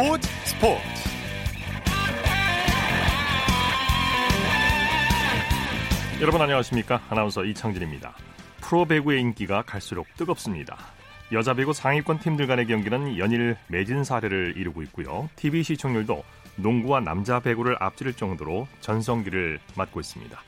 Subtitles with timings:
[0.00, 0.82] 스포츠 스포츠.
[6.22, 7.02] 여러분 안녕하십니까?
[7.10, 8.14] 아나운서 이창진입니다.
[8.62, 10.78] 프로 배구의 인기가 갈수록 뜨겁습니다.
[11.32, 15.28] 여자 배구 상위권 팀들 간의 경기는 연일 매진 사례를 이루고 있고요.
[15.36, 16.24] TV 시청률도
[16.56, 20.40] 농구와 남자 배구를 앞지를 정도로 전성기를 맞고 있습니다.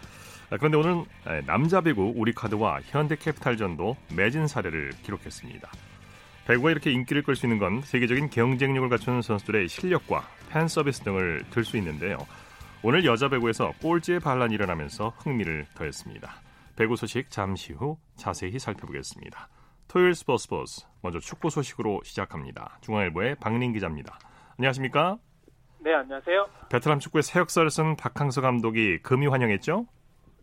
[0.49, 1.05] 그런데 오늘
[1.45, 5.71] 남자 배구 우리카드와 현대캐피탈전도 매진 사례를 기록했습니다
[6.47, 11.45] 배구가 이렇게 인기를 끌 수 있는 건 세계적인 경쟁력을 갖춘 선수들의 실력과 팬 서비스 등을
[11.51, 12.19] 들 수 있는데요.
[12.83, 16.31] 오늘 여자 배구에서 꼴찌의 반란이 일어나면서 흥미를 더했습니다.
[16.77, 19.49] 배구 소식 잠시 후 자세히 살펴보겠습니다.
[19.87, 22.79] 토요일 스포츠 스포츠 먼저 축구 소식으로 시작합니다.
[22.81, 24.19] 중앙일보의 박린 기자입니다.
[24.59, 25.19] 안녕하십니까?
[25.81, 26.47] 네, 안녕하세요.
[26.71, 29.87] 베트남 축구의 새 역사를 쓴 박항서 감독이 금이 환영했죠?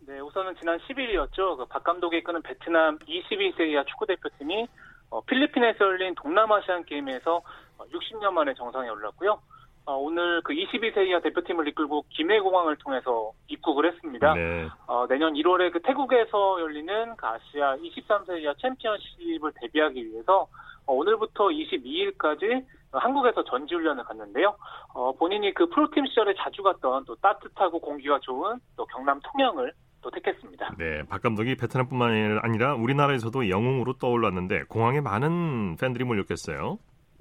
[0.06, 1.58] 네, 우선은 지난 10일이었죠.
[1.58, 4.66] 그 박 감독이 이끄는 베트남 22세 이하 축구 대표팀이
[5.10, 7.42] 어, 필리핀에서 열린 동남아시안 게임에서
[7.78, 9.40] 60년 어, 만에 정상에 올랐고요.
[9.86, 14.34] 어, 오늘 그 22세 이하 대표팀을 이끌고 김해공항을 통해서 입국을 했습니다.
[14.34, 14.68] 네.
[14.86, 20.46] 어, 내년 1월에 그 태국에서 열리는 그 아시아 23세 이하 챔피언십을 대비하기 위해서
[20.86, 24.56] 어, 오늘부터 22일까지 한국에서 전지훈련을 갔는데요.
[24.94, 30.10] 어, 본인이 그 프로팀 시절에 자주 갔던 또 따뜻하고 공기가 좋은 또 경남 통영을 또
[30.10, 30.74] 택했습니다.
[30.78, 36.78] 네, 박 감독이 베트남뿐만 아니라 우리나라에서도 영웅으로 떠올랐는데 공항에 많은 팬들이 몰렸겠어요.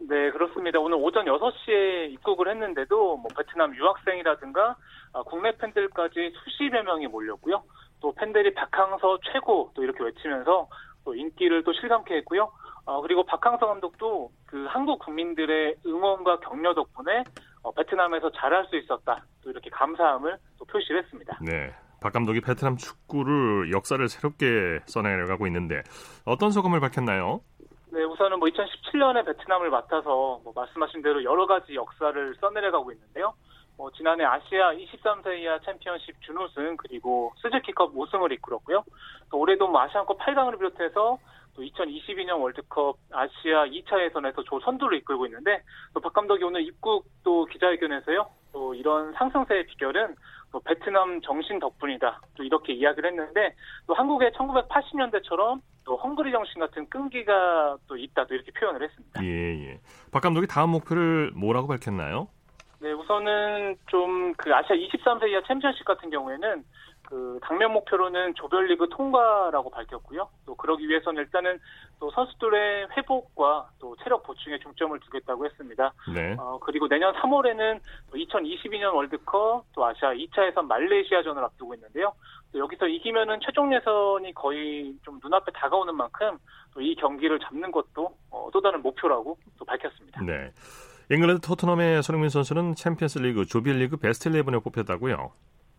[0.09, 0.79] 네, 그렇습니다.
[0.79, 4.75] 오늘 오전 6시에 입국을 했는데도 뭐 베트남 유학생이라든가
[5.13, 7.63] 아, 국내 팬들까지 수십여 명이 몰렸고요.
[8.01, 10.67] 또 팬들이 박항서 최고 또 이렇게 외치면서
[11.03, 12.51] 또 인기를 또 실감케 했고요.
[12.85, 17.23] 어, 그리고 박항서 감독도 그 한국 국민들의 응원과 격려 덕분에
[17.61, 19.23] 어, 베트남에서 잘할 수 있었다.
[19.43, 21.37] 또 이렇게 감사함을 또 표시를 했습니다.
[21.41, 21.71] 네.
[22.01, 25.81] 박 감독이 베트남 축구를 역사를 새롭게 써내려가고 있는데
[26.25, 27.41] 어떤 소감을 밝혔나요?
[27.91, 33.33] 네, 우선은 뭐 2017년에 베트남을 맡아서 뭐 말씀하신 대로 여러 가지 역사를 써내려가고 있는데요.
[33.77, 38.83] 뭐 지난해 아시아 23세 이하 챔피언십 준우승 그리고 스즈키컵 우승을 이끌었고요.
[39.31, 41.17] 또 올해도 뭐 아시안컵 8강을 비롯해서
[41.55, 45.63] 또 2022년 월드컵 아시아 2차 예선에서 조 선두를 이끌고 있는데
[45.93, 48.27] 또 박 감독이 오늘 입국 또 기자회견에서요.
[48.51, 50.15] 또 이런 상승세의 비결은
[50.51, 52.21] 또 베트남 정신 덕분이다.
[52.35, 53.55] 또 이렇게 이야기를 했는데
[53.87, 58.25] 또 한국의 1980년대처럼 또 헝그리 정신 같은 끈기가 또 있다.
[58.25, 59.23] 또 이렇게 표현을 했습니다.
[59.23, 59.27] 예,
[59.71, 59.79] 예.
[60.11, 62.27] 박 감독이 다음 목표를 뭐라고 밝혔나요?
[62.81, 66.63] 네, 우선은 좀 그 아시아 23세 이하 챔피언십 같은 경우에는
[67.09, 70.29] 그 당면 목표로는 조별리그 통과라고 밝혔고요.
[70.45, 71.59] 또 그러기 위해서는 일단은
[71.99, 75.93] 또 선수들의 회복과 또 체력 보충에 중점을 두겠다고 했습니다.
[76.13, 76.35] 네.
[76.37, 77.79] 어, 그리고 내년 3월에는
[78.13, 82.13] 2022년 월드컵 또 아시아 2차 예선 말레이시아전을 앞두고 있는데요.
[82.51, 86.37] 또 여기서 이기면은 최종 예선이 거의 좀 눈앞에 다가오는 만큼
[86.73, 90.21] 또 이 경기를 잡는 것도 어, 또 다른 목표라고 또 밝혔습니다.
[90.23, 90.51] 네.
[91.11, 95.31] 잉글랜드 토트넘의 손흥민 선수는 챔피언스 리그 조별리그 베스트 11에 뽑혔다고요.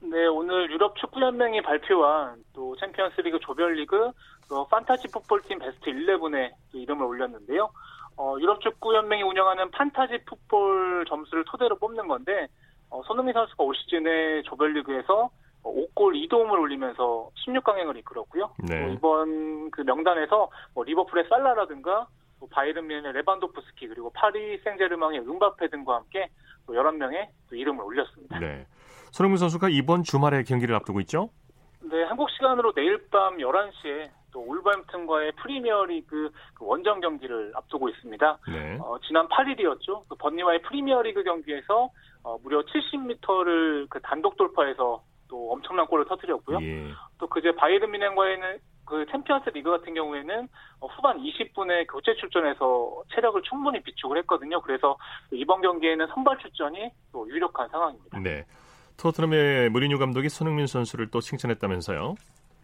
[0.02, 4.10] 네, 오늘 유럽 축구연맹이 발표한 또 챔피언스리그 조별리그
[4.48, 7.70] 또 판타지 풋볼팀 베스트 11에 이름을 올렸는데요.
[8.16, 12.48] 어, 유럽 축구연맹이 운영하는 판타지 풋볼 점수를 토대로 뽑는 건데
[12.88, 15.30] 어, 손흥민 선수가 올 시즌에 조별리그에서
[15.62, 18.50] 5골 2도움을 올리면서 16강행을 이끌었고요.
[18.66, 18.94] 네.
[18.94, 22.08] 이번 그 명단에서 뭐 리버풀의 살라라든가
[22.38, 26.30] 뭐 바이른 뮌의 레반도프스키 그리고 파리 생제르맹의 은바페 등과 함께
[26.66, 28.38] 또 11명의 또 이름을 올렸습니다.
[28.38, 28.66] 네.
[29.10, 31.30] 손흥민 선수가 이번 주말에 경기를 앞두고 있죠?
[31.82, 38.38] 네, 한국 시간으로 내일 밤 11시에 또 울버햄튼과의 프리미어리그 그 원정 경기를 앞두고 있습니다.
[38.48, 38.78] 네.
[38.80, 40.08] 어, 지난 8일이었죠.
[40.08, 41.90] 그 번니와의 프리미어리그 경기에서
[42.22, 46.58] 어, 무려 70m를 그 단독 돌파해서 또 엄청난 골을 터뜨렸고요.
[46.62, 46.90] 예.
[47.18, 50.48] 또 그제 바이에른 뮌헨과의는 그 챔피언스 리그 같은 경우에는
[50.80, 54.60] 어, 후반 20분에 교체 출전해서 체력을 충분히 비축을 했거든요.
[54.60, 54.96] 그래서
[55.32, 58.18] 이번 경기에는 선발 출전이 또 유력한 상황입니다.
[58.18, 58.44] 네.
[59.00, 62.14] 토트넘의 무리뉴 감독이 손흥민 선수를 또 칭찬했다면서요?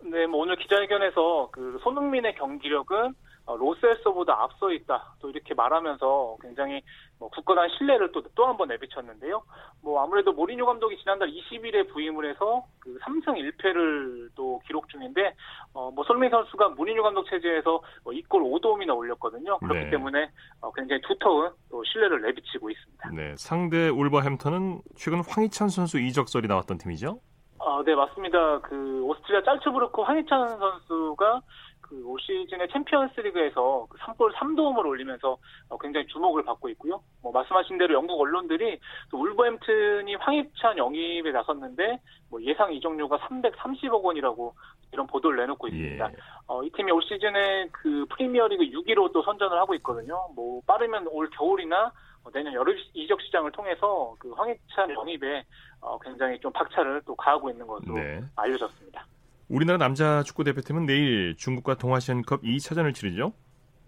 [0.05, 3.15] 네, 뭐 오늘 기자회견에서 그 손흥민의 경기력은 어,
[3.55, 5.15] 로스에서보다 앞서 있다.
[5.21, 6.83] 또 이렇게 말하면서 굉장히
[7.19, 9.43] 뭐 굳건한 신뢰를 또 또 한 번 내비쳤는데요.
[9.83, 15.35] 뭐 아무래도 모리뉴 감독이 지난달 20일에 부임을 해서 그 3승 1패를 또 기록 중인데
[15.73, 19.59] 어뭐 손흥민 선수가 모리뉴 감독 체제에서 뭐 2골 5도움이나 올렸거든요.
[19.59, 19.91] 그렇기 네.
[19.91, 23.11] 때문에 어 굉장히 두터운 또 신뢰를 내비치고 있습니다.
[23.11, 27.21] 네, 상대 울버햄턴은 최근 황희찬 선수 이적설이 나왔던 팀이죠?
[27.59, 28.61] 아, 네, 맞습니다.
[28.61, 31.41] 그 오스트리아 짤츠부르크 황희찬 선수가
[31.89, 35.37] 그올 시즌의 챔피언스 리그에서 그 3골 3도움을 올리면서
[35.69, 37.03] 어, 굉장히 주목을 받고 있고요.
[37.23, 38.79] 뭐 말씀하신 대로 영국 언론들이
[39.11, 42.01] 또 울버햄튼이 황희찬 영입에 나섰는데
[42.31, 44.55] 뭐 예상 이적료가 330억 원이라고
[44.93, 46.11] 이런 보도를 내놓고 있습니다.
[46.11, 46.17] 예.
[46.47, 50.29] 어, 이 팀이 올 시즌에 그 프리미어리그 6위로 또 선전을 하고 있거든요.
[50.35, 51.93] 뭐 빠르면 올 겨울이나
[52.33, 55.45] 내년 여름 이적 시장을 통해서 그 황희찬 영입에
[55.81, 58.21] 어, 굉장히 좀 박차를 또 가하고 있는 것으로 네.
[58.35, 59.07] 알려졌습니다.
[59.49, 63.33] 우리나라 남자 축구 대표팀은 내일 중국과 동아시안컵 2차전을 치르죠?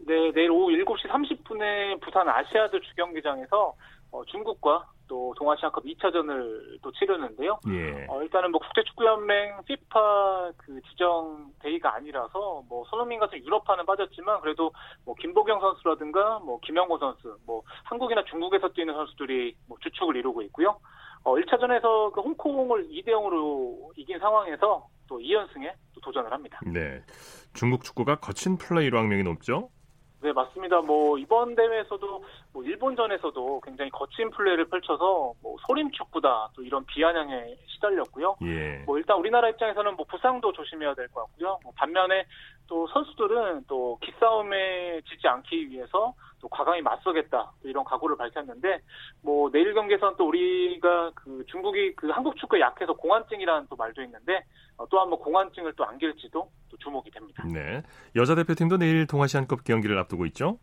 [0.06, 3.74] 네, 내일 오후 7시 30분에 부산 아시아드 주경기장에서
[4.10, 7.58] 어, 중국과 또 동아시아컵 2차전을 또 치르는데요.
[7.68, 8.06] 예.
[8.08, 14.70] 어, 일단은 뭐 국제축구연맹 FIFA 그 지정 대회가 아니라서 뭐 손흥민 같은 유럽파는 빠졌지만 그래도
[15.04, 20.78] 뭐 김보경 선수라든가 뭐 김영호 선수, 뭐 한국이나 중국에서 뛰는 선수들이 뭐 주축을 이루고 있고요.
[21.24, 26.60] 어, 1차전에서 그 홍콩을 2대 0으로 이긴 상황에서 또 2연승에 또 도전을 합니다.
[26.66, 27.02] 네.
[27.54, 29.70] 중국 축구가 거친 플레이로 악명이 높죠?
[30.20, 30.80] 네, 맞습니다.
[30.80, 37.56] 뭐 이번 대회에서도 뭐 일본전에서도 굉장히 거친 플레이를 펼쳐서 뭐 소림 축구다 또 이런 비아냥에
[37.68, 38.36] 시달렸고요.
[38.42, 38.82] 예.
[38.84, 41.60] 뭐 일단 우리나라 입장에서는 뭐 부상도 조심해야 될 것 같고요.
[41.62, 42.26] 뭐 반면에
[42.66, 48.80] 또 선수들은 또 기싸움에 지지 않기 위해서 또 과감히 맞서겠다 이런 각오를 밝혔는데
[49.22, 54.44] 뭐 내일 경기에서는 또 우리가 그 중국이 그 한국 축구에 약해서 공안증이라는 또 말도 있는데
[54.76, 57.44] 어, 또한번 공안증을 또 안길지도 또 주목이 됩니다.
[57.52, 57.82] 네,
[58.14, 60.58] 여자 대표팀도 내일 동아시안컵 경기를 앞두고 있죠.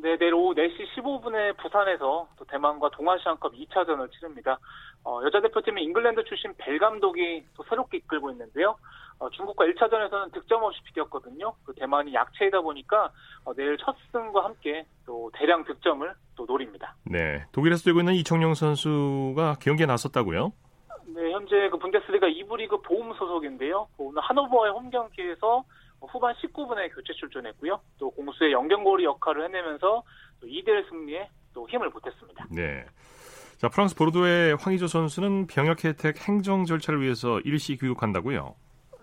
[0.00, 4.58] 네, 내일 오후 4시 15분에 부산에서 또 대만과 동아시안컵 2차전을 치릅니다.
[5.02, 8.76] 어, 여자 대표팀은 잉글랜드 출신 벨 감독이 또 새롭게 이끌고 있는데요.
[9.18, 11.52] 어, 중국과 1차전에서는 득점 없이 비겼거든요.
[11.64, 13.10] 그 대만이 약체이다 보니까
[13.44, 16.94] 어, 내일 첫 승과 함께 또 대량 득점을 또 노립니다.
[17.04, 20.52] 네, 독일에서 뛰고 있는 이청용 선수가 경기에 나섰다고요?
[21.06, 23.88] 네, 현재 그 분데스리가 2부 리그 보험 소속인데요.
[23.96, 25.64] 그 오늘 하노버의 홈 경기에서
[26.00, 27.80] 후반 19분에 교체 출전했고요.
[27.98, 30.02] 또 공수의 연경고리 역할을 해내면서
[30.40, 32.46] 또 2대1 승리에 또 힘을 보탰습니다.
[32.50, 32.84] 네.
[33.58, 38.54] 자, 프랑스 보르도의 황희조 선수는 병역 혜택 행정 절차를 위해서 일시 귀국한다고요?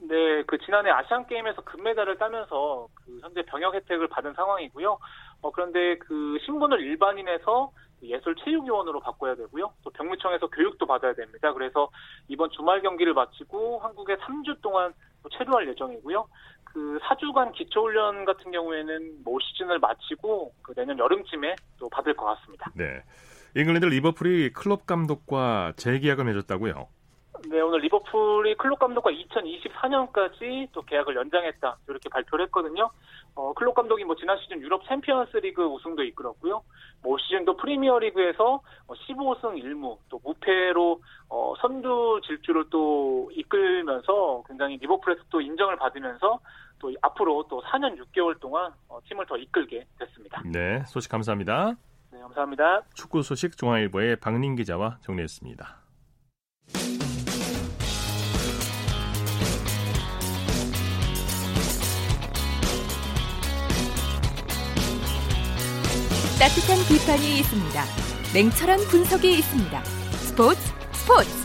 [0.08, 4.98] 네, 그 지난해 아시안 게임에서 금메달을 따면서 그 현재 병역 혜택을 받은 상황이고요.
[5.42, 7.72] 어, 그런데 그 신분을 일반인에서
[8.02, 9.74] 예술체육위원으로 바꿔야 되고요.
[9.84, 11.52] 또 병무청에서 교육도 받아야 됩니다.
[11.54, 11.90] 그래서
[12.28, 14.94] 이번 주말 경기를 마치고 한국에 3주 동안
[15.32, 16.28] 체류할 예정이고요.
[16.76, 22.70] 그 4주간 기초훈련 같은 경우에는 모 시즌을 마치고 그 내년 여름쯤에 또 받을 것 같습니다.
[22.76, 23.02] 네.
[23.56, 26.90] 잉글랜드 리버풀이 클럽 감독과 재계약을 맺었다고요?
[27.50, 32.90] 네, 오늘 리버풀이 클롭 감독과 2024년까지 또 계약을 연장했다 이렇게 발표를 했거든요.
[33.36, 36.62] 어, 클롭 감독이 뭐 지난 시즌 유럽 챔피언스리그 우승도 이끌었고요.
[37.04, 45.22] 뭐 시즌도 프리미어리그에서 15승 뭐 1무 또 무패로 어, 선두 질주를 또 이끌면서 굉장히 리버풀에서
[45.30, 46.40] 또 인정을 받으면서
[46.80, 50.42] 또 앞으로 또 4년 6개월 동안 어, 팀을 더 이끌게 됐습니다.
[50.46, 51.76] 네, 소식 감사합니다.
[52.12, 52.82] 네, 감사합니다.
[52.94, 55.86] 축구 소식 중앙일보의 박민 기자와 정리했습니다.
[66.38, 67.84] 따뜻한 비판이 있습니다.
[68.34, 69.84] 냉철한 분석이 있습니다.
[69.86, 70.60] 스포츠
[70.92, 71.45] 스포츠.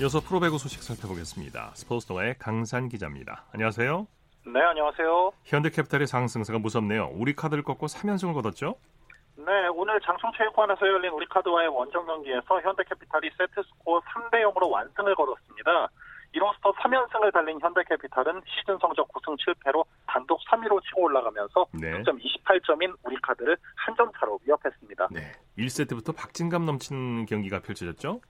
[0.00, 1.70] 이어서 프로배구 소식 살펴보겠습니다.
[1.74, 3.46] 스포츠 동아의 강산 기자입니다.
[3.52, 4.06] 안녕하세요.
[4.52, 5.32] 네, 안녕하세요.
[5.44, 7.10] 현대캐피탈의 상승세가 무섭네요.
[7.14, 8.76] 우리 카드를 꺾고 3연승을 거뒀죠?
[9.36, 15.88] 네, 오늘 장충체육관에서 열린 우리카드와의 원정 경기에서 현대캐피탈이 세트스코어 3대 0으로 완승을 거뒀습니다.
[16.32, 21.90] 이로써 3연승을 달린 현대캐피탈은 시즌 성적 9승 7패로 단독 3위로 치고 올라가면서 네.
[21.92, 25.08] 득점 28점인 우리카드를 한 점 차로 위협했습니다.
[25.10, 25.32] 네.
[25.58, 28.20] 1세트부터 박진감 넘치는 경기가 펼쳐졌죠?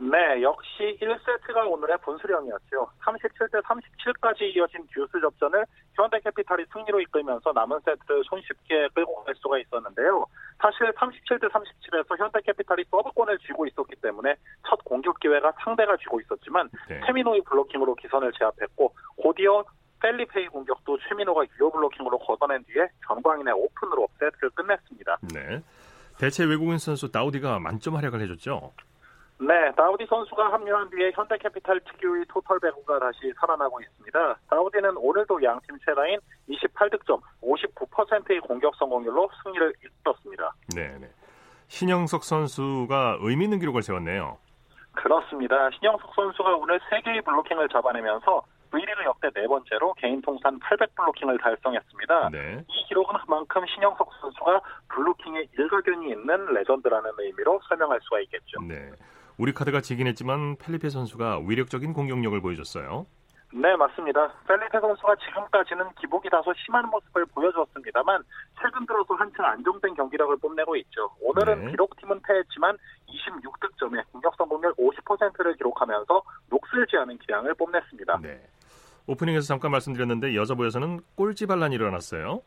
[0.00, 2.88] 네, 역시 1세트가 오늘의 분수령이었죠.
[3.02, 10.24] 37대 37까지 이어진 듀스 접전을 현대캐피탈이 승리로 이끌면서 남은 세트를 손쉽게 끌고 갈 수가 있었는데요.
[10.58, 17.00] 사실 37대 37에서 현대캐피탈이 서브권을 쥐고 있었기 때문에 첫 공격 기회가 상대가 쥐고 있었지만 네.
[17.04, 19.62] 최민호의 블로킹으로 기선을 제압했고 곧이어
[20.00, 25.18] 펠리페이 공격도 최민호가 유효 블로킹으로 걷어낸 뒤에 전광인의 오픈으로 세트를 끝냈습니다.
[25.34, 25.62] 네.
[26.18, 28.72] 대체 외국인 선수 다우디가 만점 활약을 해줬죠.
[29.40, 34.38] 네, 다우디 선수가 합류한 뒤에 현대캐피탈 특유의 토털 배구가 다시 살아나고 있습니다.
[34.50, 36.18] 다우디는 오늘도 양팀 최다인
[36.50, 40.52] 28득점, 59%의 공격 성공률로 승리를 이끌었습니다.
[40.74, 41.10] 네, 네.
[41.68, 44.36] 신영석 선수가 의미 있는 기록을 세웠네요.
[44.92, 45.70] 그렇습니다.
[45.70, 52.28] 신영석 선수가 오늘 3개의 블로킹을 잡아내면서 V리그 역대 네 번째로 개인 통산 800 블로킹을 달성했습니다.
[52.30, 52.64] 네.
[52.68, 58.60] 이 기록은 그만큼 신영석 선수가 블로킹에 일가견이 있는 레전드라는 의미로 설명할 수가 있겠죠.
[58.68, 58.92] 네.
[59.40, 63.06] 우리 카드가 지긴 했지만 펠리페 선수가 위력적인 공격력을 보여줬어요.
[63.54, 64.30] 네, 맞습니다.
[64.46, 68.22] 펠리페 선수가 지금까지는 기복이 다소 심한 모습을 보여주었습니다만
[68.60, 71.10] 최근 들어서 한층 안정된 경기력을 뽐내고 있죠.
[71.22, 71.70] 오늘은 네.
[71.70, 72.76] 비록 팀은 패했지만
[73.08, 78.18] 26득점에 공격 성공률 50%를 기록하면서 녹슬지 않은 기량을 뽐냈습니다.
[78.22, 78.42] 네.
[79.06, 82.42] 오프닝에서 잠깐 말씀드렸는데 여자부에서는 꼴찌 반란이 일어났어요.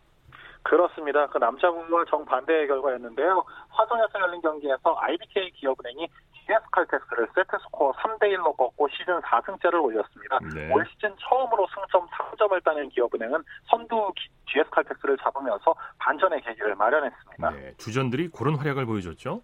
[0.61, 1.27] 그렇습니다.
[1.27, 3.43] 그 남자분과 정반대의 결과였는데요.
[3.69, 6.07] 화성에서 열린 경기에서 IBK 기업은행이
[6.45, 10.39] GS칼텍스를 세트스코어 3대1로 꺾고 시즌 4승째를 올렸습니다.
[10.53, 10.71] 네.
[10.73, 14.11] 올 시즌 처음으로 승점 3점을 따낸 기업은행은 선두
[14.47, 17.49] GS칼텍스를 잡으면서 반전의 계기를 마련했습니다.
[17.51, 19.41] 네, 주전들이 고른 활약을 보여줬죠?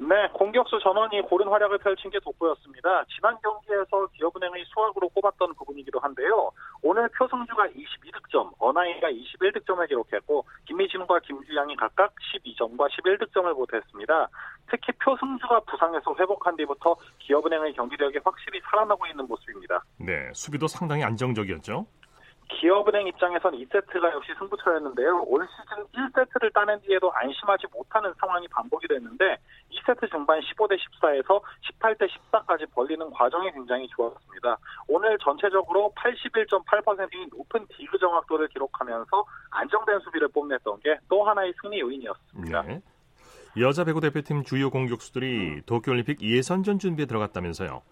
[0.00, 3.04] 네, 공격수 전원이 고른 활약을 펼친 게 돋보였습니다.
[3.06, 6.52] 지난 경기에서 기업은행의 수학으로 꼽았던 부분이기도 한데요.
[6.82, 14.28] 오늘 표승주가 22득점, 어나이가 21득점을 기록했고 김미진과 김주양이 각각 12점과 11득점을 보탰습니다.
[14.70, 19.82] 특히 표승주가 부상에서 회복한 뒤부터 기업은행의 경기력이 확실히 살아나고 있는 모습입니다.
[19.98, 21.84] 네, 수비도 상당히 안정적이었죠.
[22.48, 25.24] 기업은행 입장에선 2세트가 역시 승부처였는데요.
[25.26, 29.36] 올 시즌 1세트를 따낸 뒤에도 안심하지 못하는 상황이 반복이 됐는데
[29.70, 31.40] 2세트 중반 15대 14에서
[31.80, 34.56] 18대 14까지 벌리는 과정이 굉장히 좋았습니다.
[34.88, 42.62] 오늘 전체적으로 81.8%의 높은 디그 정확도를 기록하면서 안정된 수비를 뽐냈던 게 또 하나의 승리 요인이었습니다.
[42.62, 42.80] 네.
[43.58, 47.82] 여자 배구 대표팀 주요 공격수들이 도쿄올림픽 예선전 준비에 들어갔다면서요.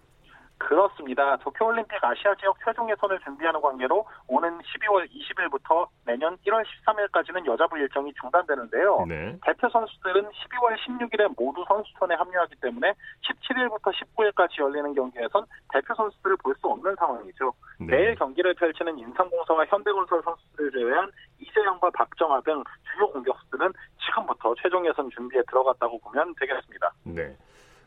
[0.59, 1.37] 그렇습니다.
[1.37, 8.13] 도쿄올림픽 아시아 지역 최종 예선을 준비하는 관계로 오는 12월 20일부터 내년 1월 13일까지는 여자부 일정이
[8.21, 9.05] 중단되는데요.
[9.07, 9.39] 네.
[9.45, 16.57] 대표 선수들은 12월 16일에 모두 선수촌에 합류하기 때문에 17일부터 19일까지 열리는 경기에선 대표 선수들을 볼
[16.57, 17.53] 수 없는 상황이죠.
[17.81, 17.87] 네.
[17.87, 23.73] 내일 경기를 펼치는 인삼공사와 현대건설 선수들을 제외한 이재영과 박정아 등 주요 공격수들은
[24.07, 26.93] 지금부터 최종 예선 준비에 들어갔다고 보면 되겠습니다.
[27.05, 27.37] 네.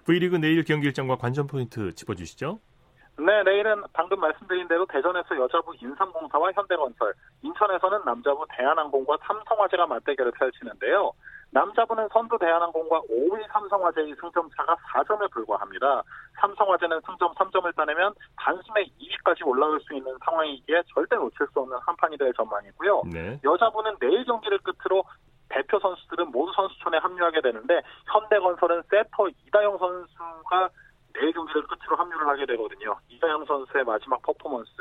[0.06, 2.60] V리그 내일 경기 일정과 관전 포인트 짚어주시죠.
[3.20, 11.12] 네, 내일은 방금 말씀드린 대로 대전에서 여자부 인삼공사와 현대건설, 인천에서는 남자부 대한항공과 삼성화재가 맞대결을 펼치는데요.
[11.51, 16.03] 남자부는 선두 대한항공과 5위 삼성화재의 승점 차가 4점에 불과합니다.
[16.39, 22.18] 삼성화재는 승점 3점을 따내면 단숨에 2위까지 올라올 수 있는 상황이기에 절대 놓칠 수 없는 한판이
[22.18, 23.01] 될 전망이고요.
[23.12, 23.39] 네.
[23.44, 25.03] 여자부는 내일 경기를 끝으로
[25.50, 30.70] 대표 선수들은 모두 선수촌에 합류하게 되는데 현대건설은 세터 이다영 선수가
[31.13, 32.96] 내일 경기를 끝으로 합류를 하게 되거든요.
[33.10, 34.72] 이다영 선수의 마지막 퍼포먼스,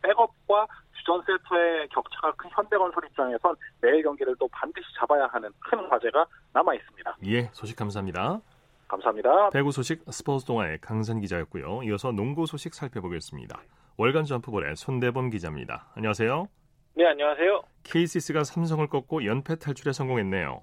[0.00, 0.66] 백업과
[0.98, 6.74] 주전 세터의 격차가 큰 현대건설 입장에선 내일 경기를 또 반드시 잡아야 하는 큰 과제가 남아
[6.74, 7.16] 있습니다.
[7.26, 8.40] 예, 소식 감사합니다.
[8.86, 9.50] 감사합니다.
[9.50, 11.82] 배구 소식 스포츠 동아의 강선 기자였고요.
[11.84, 13.58] 이어서 농구 소식 살펴보겠습니다.
[13.96, 15.86] 월간 점프볼의 손대범 기자입니다.
[15.96, 16.61] 안녕하세요.
[16.94, 17.62] 네, 안녕하세요.
[17.84, 20.62] KCC가 삼성을 꺾고 연패 탈출에 성공했네요.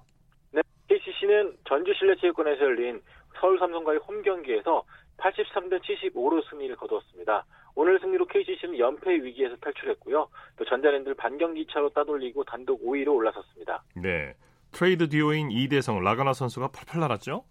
[0.52, 3.02] 네, KCC는 전주 실내체육관에서 열린
[3.40, 4.84] 서울 삼성과의 홈 경기에서
[5.18, 7.44] 83대 75로 승리를 거두었습니다.
[7.74, 10.28] 오늘 승리로 KCC는 연패 위기에서 탈출했고요.
[10.56, 13.82] 또 전자랜드를 반경기 차로 따돌리고 단독 5위로 올라섰습니다.
[13.96, 14.34] 네.
[14.72, 17.44] 트레이드 듀오인 이대성, 라건아 선수가 펄펄 날았죠?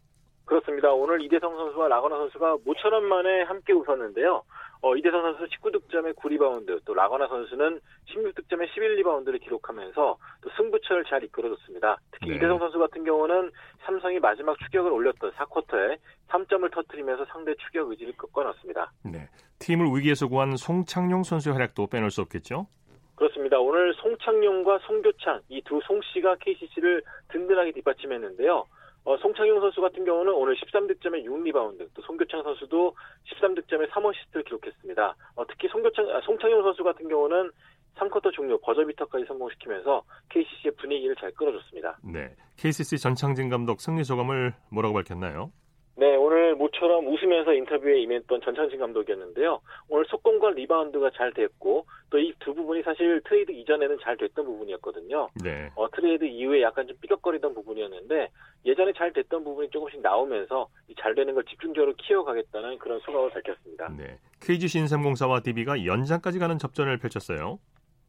[0.46, 0.92] 그렇습니다.
[0.92, 4.42] 오늘 이대성 선수와 라건아 선수가 모처럼 만에 함께 웃었는데요.
[4.82, 11.98] 어, 이대성 선수 19득점에 9리바운드, 또 라건아 선수는 16득점에 11리바운드를 기록하면서 또 승부처를 잘 이끌어줬습니다.
[12.12, 12.36] 특히 네.
[12.38, 13.52] 이대성 선수 같은 경우는
[13.86, 15.98] 삼성이 마지막 추격을 올렸던 4쿼터에
[16.30, 18.92] 3점을 터뜨리면서 상대 추격 의지를 꺾어놨습니다.
[19.04, 19.28] 네.
[19.60, 22.68] 팀을 위기에서 구한 송창용 선수의 활약도 빼놓을 수 없겠죠?
[23.16, 23.60] 그렇습니다.
[23.60, 28.64] 오늘 송창용과 송교창 이 두 송씨가 KCC를 든든하게 뒷받침했는데요.
[29.10, 35.16] 어, 송창용 선수 같은 경우는 오늘 13득점에 6리바운드, 또 송교창 선수도 13득점에 3어시스트를 기록했습니다.
[35.36, 37.50] 어, 특히 송교창, 아, 송창용 선수 같은 경우는
[37.96, 41.98] 3쿼터 종료 버저비터까지 성공시키면서 KCC의 분위기를 잘 끌어줬습니다.
[42.04, 45.52] 네, KCC 전창진 감독 승리 소감을 뭐라고 밝혔나요?
[46.00, 49.60] 네, 오늘 모처럼 웃으면서 인터뷰에 임했던 전창진 감독이었는데요.
[49.90, 55.30] 오늘 속공과 리바운드가 잘 됐고 또 이 두 부분이 사실 트레이드 이전에는 잘 됐던 부분이었거든요.
[55.44, 55.70] 네.
[55.76, 58.30] 어, 트레이드 이후에 약간 좀 삐걱거리던 부분이었는데
[58.66, 63.90] 예전에 잘 됐던 부분이 조금씩 나오면서 잘 되는 걸 집중적으로 키워가겠다는 그런 소감을 밝혔습니다.
[63.98, 64.18] 네.
[64.42, 67.60] KGC 인삼공사와 DB가 연장까지 가는 접전을 펼쳤어요.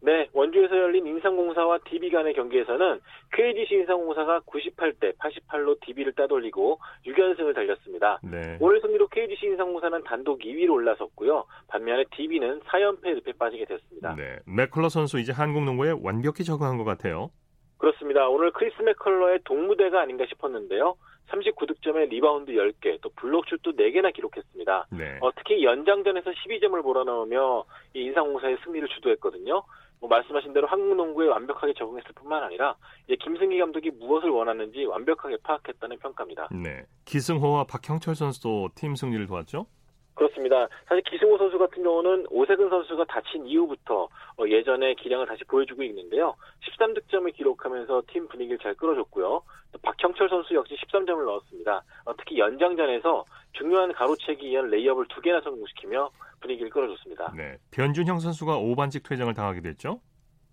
[0.03, 3.01] 네, 원주에서 열린 인삼공사와 DB 간의 경기에서는
[3.33, 8.19] KGC 인삼공사가 98대 88로 DB를 따돌리고 6연승을 달렸습니다.
[8.23, 8.57] 네.
[8.61, 11.45] 오늘 승리로 KGC 인삼공사는 단독 2위로 올라섰고요.
[11.69, 14.15] 반면에 DB는 4연패 늪에 빠지게 됐습니다.
[14.17, 17.31] 네, 맥컬러 선수 이제 한국 농구에 완벽히 적응한 것 같아요.
[17.77, 18.29] 그렇습니다.
[18.29, 20.97] 오늘 크리스 맥컬러의 독무대가 아닌가 싶었는데요.
[21.31, 24.87] 39득점에 리바운드 10개, 또 블록슛도 4개나 기록했습니다.
[24.93, 25.19] 네.
[25.21, 27.65] 어, 특히 연장전에서 12점을 몰아넣으며
[27.95, 29.63] 이 인삼공사의 승리를 주도했거든요.
[30.01, 32.75] 뭐 말씀하신 대로 한국 농구에 완벽하게 적응했을 뿐만 아니라
[33.07, 36.49] 이제 김승기 감독이 무엇을 원하는지 완벽하게 파악했다는 평가입니다.
[36.53, 36.85] 네.
[37.05, 39.67] 기승호와 박형철 선수도 팀 승리를 도왔죠?
[40.15, 40.69] 그렇습니다.
[40.87, 46.35] 사실 기승호 선수 같은 경우는 오세근 선수가 다친 이후부터 어, 예전의 기량을 다시 보여주고 있는데요.
[46.69, 49.43] 13득점을 기록하면서 팀 분위기를 잘 끌어줬고요.
[49.73, 51.83] 또 박형철 선수 역시 13점을 넣었습니다.
[52.05, 57.33] 어, 특히 연장전에서 중요한 가로채기에 의한 레이업을 두 개나 성공시키며 분위기를 끌어줬습니다.
[57.37, 60.01] 네, 변준형 선수가 5반칙 퇴장을 당하게 됐죠?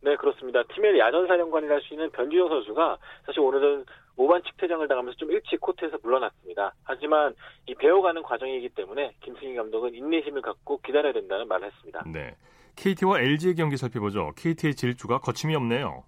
[0.02, 0.64] 네, 그렇습니다.
[0.64, 3.86] 팀의 야전 사령관이라 할 수 있는 변준영 선수가 사실 오늘은
[4.18, 6.74] 5반 측퇴장을 당하면서 좀 일찍 코트에서 물러났습니다.
[6.84, 7.36] 하지만
[7.68, 12.04] 이 배워가는 과정이기 때문에 김승희 감독은 인내심을 갖고 기다려야 된다는 말을 했습니다.
[12.12, 12.36] 네.
[12.76, 14.34] KT와 LG의 경기 살펴보죠.
[14.36, 16.04] KT의 질주가 거침이 없네요.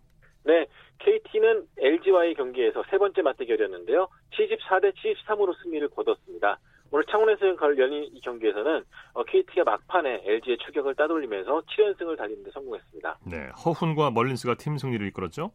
[0.46, 0.66] 네,
[1.00, 4.08] KT는 LG와의 경기에서 세 번째 맞대결이었는데요.
[4.32, 6.60] 74대 73으로 승리를 거뒀습니다.
[6.92, 7.46] 오늘 창원에서
[7.78, 8.84] 열린 이 경기에서는
[9.28, 13.20] KT가 어, 막판에 LG의 추격을 따돌리면서 7연승을 달리는 데 성공했습니다.
[13.26, 15.52] 네, 허훈과 멀린스가 팀 승리를 이끌었죠?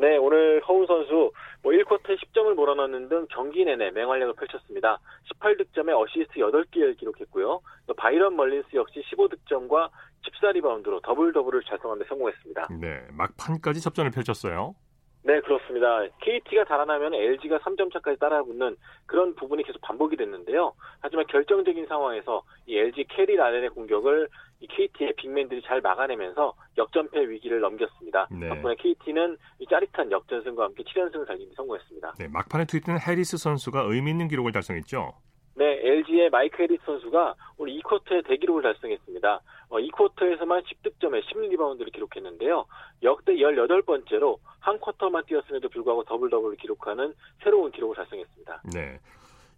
[0.00, 1.30] 네, 오늘 허훈 선수
[1.62, 4.98] 뭐 1쿼터에 10점을 몰아넣는 등 경기 내내 맹활약을 펼쳤습니다.
[5.34, 7.60] 18득점에 어시스트 8개를 기록했고요.
[7.98, 9.90] 바이런 멀린스 역시 15득점과
[10.22, 12.68] 14리바운드로 더블 더블을 달성하는 데 성공했습니다.
[12.80, 14.74] 네, 막판까지 접전을 펼쳤어요.
[15.22, 16.06] 네, 그렇습니다.
[16.22, 20.72] KT가 달아나면 LG가 3점 차까지 따라붙는 그런 부분이 계속 반복이 됐는데요.
[21.00, 24.28] 하지만 결정적인 상황에서 이 LG 캐리 라렌의 공격을
[24.60, 28.28] 이 KT의 빅맨들이 잘 막아내면서 역전패 위기를 넘겼습니다.
[28.30, 28.48] 네.
[28.48, 32.14] 덕분에 KT는 이 짜릿한 역전승과 함께 7연승을 달리기 성공했습니다.
[32.18, 35.14] 네, 막판에 투입된 해리스 선수가 의미 있는 기록을 달성했죠.
[35.56, 39.40] 네, LG의 마이크 해리스 선수가 오늘 2쿼터에 대기록을 달성했습니다.
[39.70, 42.66] 어, 2쿼터에서만 10득점에 10리바운드를 기록했는데요.
[43.02, 48.62] 역대 18번째로 한 쿼터만 뛰었음에도 불구하고 더블 더블을 기록하는 새로운 기록을 달성했습니다.
[48.74, 48.98] 네.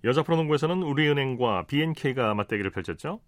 [0.04, 3.21] 여자 프로농구에서는 우리은행과 BNK가 맞대결을 펼쳤죠?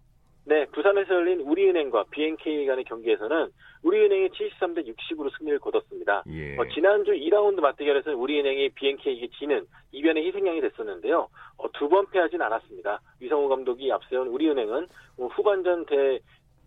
[0.45, 3.49] 네, 부산에서 열린 우리은행과 BNK 간의 경기에서는
[3.83, 6.23] 우리은행이 73대 60으로 승리를 거뒀습니다.
[6.29, 6.55] 예.
[6.57, 11.27] 어, 지난주 2라운드 맞대결에서는 우리은행이 BNK에게 지는 이변의 희생양이 됐었는데요.
[11.57, 13.01] 어, 두번 패하진 않았습니다.
[13.19, 14.87] 위성호 감독이 앞세운 우리은행은
[15.17, 16.19] 뭐 후반전 대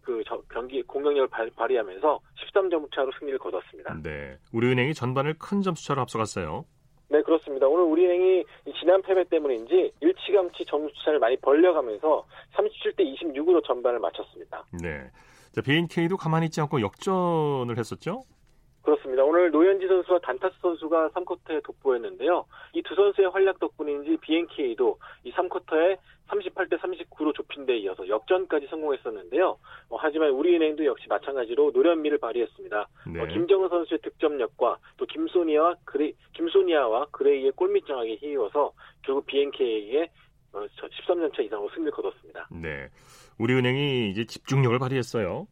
[0.08, 4.00] 그 경기 공격력을 발, 발휘하면서 13점 차로 승리를 거뒀습니다.
[4.02, 6.64] 네, 우리은행이 전반을 큰 점수차로 앞서갔어요.
[7.10, 7.37] 네, 그렇습니다.
[7.66, 8.44] 오늘 우리은행이
[8.78, 12.24] 지난 패배 때문인지 일찌감치 점수차를 많이 벌려가면서
[12.54, 14.64] 37대 26으로 전반을 마쳤습니다.
[14.82, 15.10] 네.
[15.52, 18.24] 자, BNK도 가만히 있지 않고 역전을 했었죠?
[18.82, 19.22] 그렇습니다.
[19.24, 22.44] 오늘 노현지 선수와 단타스 선수가 3쿼터에 돋보였는데요.
[22.74, 29.58] 이 두 선수의 활약 덕분인지 BNK도 이 3쿼터에 38대 39로 좁힌 데 이어서 역전까지 성공했었는데요.
[29.90, 32.88] 어, 하지만 우리은행도 역시 마찬가지로 노련미를 발휘했습니다.
[33.14, 33.20] 네.
[33.20, 40.10] 어, 김정은 선수의 득점력과 또 김소니아와 그레 김소니아와 그레이의 골밑정확에 힘입어서 결국 BNK에게
[40.52, 40.64] 어,
[41.06, 42.48] 13점 차 이상으로 승리를 거뒀습니다.
[42.52, 42.88] 네.
[43.38, 45.46] 우리은행이 이제 집중력을 발휘했어요.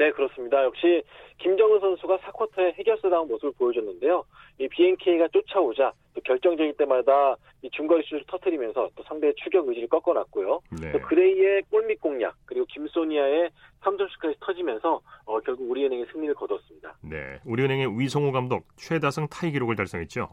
[0.00, 0.64] 네, 그렇습니다.
[0.64, 1.02] 역시
[1.36, 4.24] 김정은 선수가 4쿼터에 해결사다운 모습을 보여줬는데요.
[4.58, 10.60] 이 BNK가 쫓아오자 또 결정적일 때마다 이 중거리 슛을 터트리면서 또 상대의 추격 의지를 꺾어놨고요.
[10.80, 10.92] 네.
[10.92, 13.50] 또 그레이의 골밑 공략 그리고 김소니아의
[13.82, 16.96] 3점슛까지 터지면서 어, 결국 우리은행이 승리를 거뒀습니다.
[17.02, 20.30] 네, 우리은행의 위성호 감독 최다승 타이 기록을 달성했죠.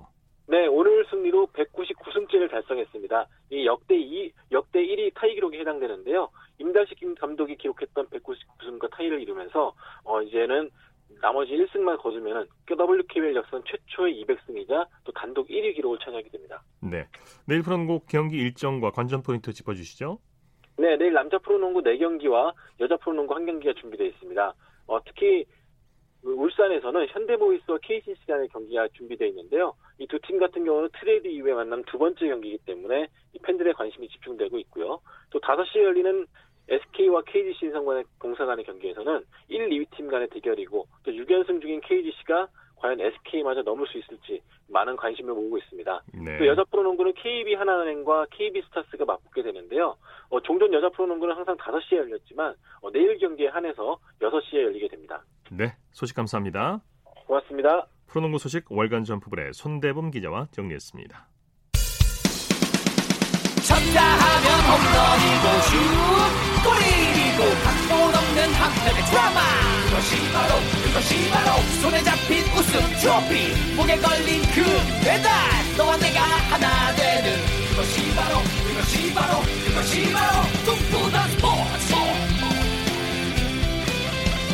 [0.47, 3.27] 네, 오늘 승리로 199승째를 달성했습니다.
[3.49, 6.30] 이 역대 2 역대 1위 타이 기록에 해당되는데요.
[6.59, 10.69] 임달식 감독이 기록했던 199승과 타이를 이루면서 어 이제는
[11.21, 16.61] 나머지 1승만 거두면은 WKBL 역선 최초의 200승이자 또 단독 1위 기록을 차지하게 됩니다.
[16.81, 17.07] 네.
[17.45, 20.19] 내일 프로농구 경기 일정과 관전 포인트 짚어주시죠.
[20.79, 24.53] 네, 내일 남자 프로농구 4경기와 여자 프로농구 1경기가 준비되어 있습니다.
[24.87, 25.45] 어, 특히
[26.23, 29.73] 울산에서는 현대모비스와 KCC 간의 경기가 준비되어 있는데요.
[29.99, 33.07] 이 두 팀 같은 경우는 트레이드 이후에 만난 두 번째 경기이기 때문에
[33.43, 34.99] 팬들의 관심이 집중되고 있고요.
[35.29, 36.27] 또 5시에 열리는
[36.69, 41.82] SK와 KGC 인삼 간의 공사 간의 경기에서는 1, 2위 팀 간의 대결이고 또 6연승 중인
[41.82, 46.03] KGC가 과연 SK마저 넘을 수 있을지 많은 관심을 모으고 있습니다.
[46.13, 46.38] 네.
[46.38, 49.95] 또 여자 프로농구는 KEB 하나은행과 KB 스타스가 맞붙게 되는데요.
[50.30, 55.23] 어, 종전 여자 프로농구는 항상 5시에 열렸지만 어, 내일 경기에 한해서 6시에 열리게 됩니다.
[55.51, 56.82] 네, 소식 감사합니다.
[57.25, 57.88] 고맙습니다.
[58.08, 61.27] 프로농구 소식 월간 점프볼의 손대범 기자와 정리했습니다.
[63.67, 66.16] 쳤다 하면 홈런이고 슛
[68.59, 69.41] 한편의 드라마.
[69.85, 73.75] 그것이 바로 그것이 바로 손에 잡힌 우승 트로피.
[73.75, 74.63] 목에 걸린 그
[75.03, 75.31] 배달.
[75.77, 77.37] 너와 내가 하나 되는
[77.69, 81.93] 그것이 바로 그것이 바로 그것이 바로 꿈꾸던 스포츠.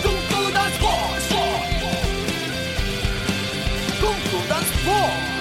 [0.03, 1.35] 꿈꾸던 스포츠.
[4.01, 5.33] 꿈꾸던 스포츠.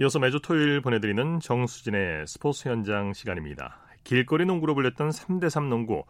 [0.00, 3.87] 이어서 매주 토요일 보내드리는 정수진의 스포츠 현장 시간입니다.
[4.08, 6.02] 길거리 농구로 불렸던 3대3 농구.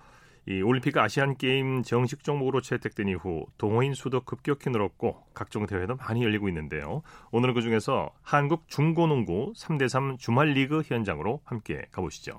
[0.46, 6.22] 이 올림픽 아시안 게임 정식 종목으로 채택된 이후 동호인 수도 급격히 늘었고 각종 대회도 많이
[6.22, 7.02] 열리고 있는데요.
[7.32, 12.38] 오늘은 그 중에서 한국 중고농구 3대3 주말 리그 현장으로 함께 가보시죠.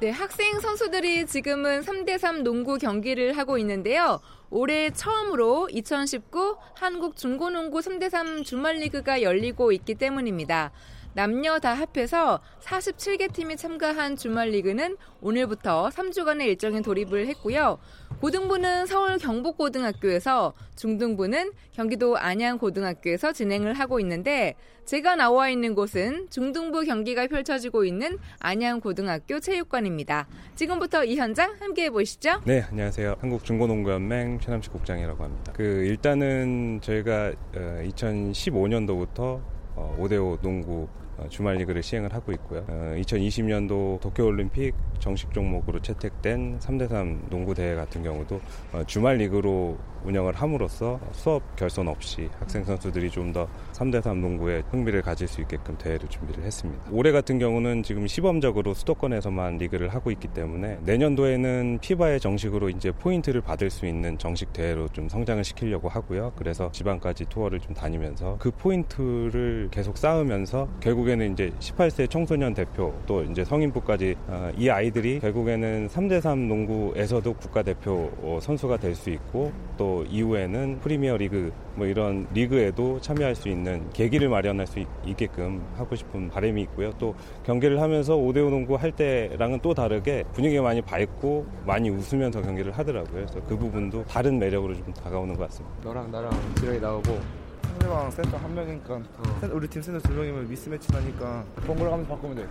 [0.00, 4.18] 네, 학생 선수들이 지금은 3대3 농구 경기를 하고 있는데요.
[4.50, 10.72] 올해 처음으로 2019 한국 중고농구 3대3 주말리그가 열리고 있기 때문입니다.
[11.14, 17.78] 남녀 다 합해서 47개 팀이 참가한 주말리그는 오늘부터 3주간의 일정에 돌입을 했고요.
[18.20, 27.26] 고등부는 서울 경북고등학교에서, 중등부는 경기도 안양고등학교에서 진행을 하고 있는데 제가 나와 있는 곳은 중등부 경기가
[27.26, 30.26] 펼쳐지고 있는 안양고등학교 체육관입니다.
[30.54, 32.42] 지금부터 이 현장 함께 해보시죠.
[32.44, 33.16] 네, 안녕하세요.
[33.20, 35.52] 한국중고농구연맹 최남식 국장이라고 합니다.
[35.56, 39.40] 그 일단은 저희가 2015년도부터
[39.76, 42.64] 5대5 농구 어, 주말 리그를 시행을 하고 있고요.
[42.66, 48.40] 2020년도 어, 도쿄올림픽 정식 종목으로 채택된 3대3 농구 대회 같은 경우도
[48.72, 53.48] 어, 주말 리그로 운영을 함으로써 수업 결손 없이 학생 선수들이 좀더
[53.80, 56.82] 3대3 농구에 흥미를 가질 수 있게끔 대회를 준비를 했습니다.
[56.92, 63.40] 올해 같은 경우는 지금 시범적으로 수도권에서만 리그를 하고 있기 때문에 내년도에는 FIBA의 정식으로 이제 포인트를
[63.40, 66.32] 받을 수 있는 정식 대회로 좀 성장을 시키려고 하고요.
[66.36, 73.24] 그래서 지방까지 투어를 좀 다니면서 그 포인트를 계속 쌓으면서 결국에는 이제 18세 청소년 대표 또
[73.24, 80.04] 이제 성인부까지 어, 이 아이들이 결국에는 3대3 농구에서도 국가대표 어, 선수가 될 수 있고 또
[80.10, 85.94] 이후에는 프리미어 리그 뭐 이런 리그에도 참여할 수 있는 계기를 마련할 수 있, 게끔 하고
[85.96, 86.92] 싶은 바람이 있고요.
[86.98, 92.72] 또 경기를 하면서 5대5 농구 할 때랑은 또 다르게 분위기가 많이 밝고 많이 웃으면서 경기를
[92.72, 93.26] 하더라고요.
[93.26, 95.76] 그래서 그 부분도 다른 매력으로 좀 다가오는 것 같습니다.
[95.84, 97.18] 너랑 나랑 지렁이 나오고
[97.62, 99.50] 상대방 센터 한 명이니까 어.
[99.52, 102.46] 우리 팀 센터 두 명이면 미스매치 나니까 번갈아 가면서 바꾸면 돼.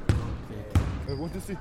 [1.20, 1.58] one two three.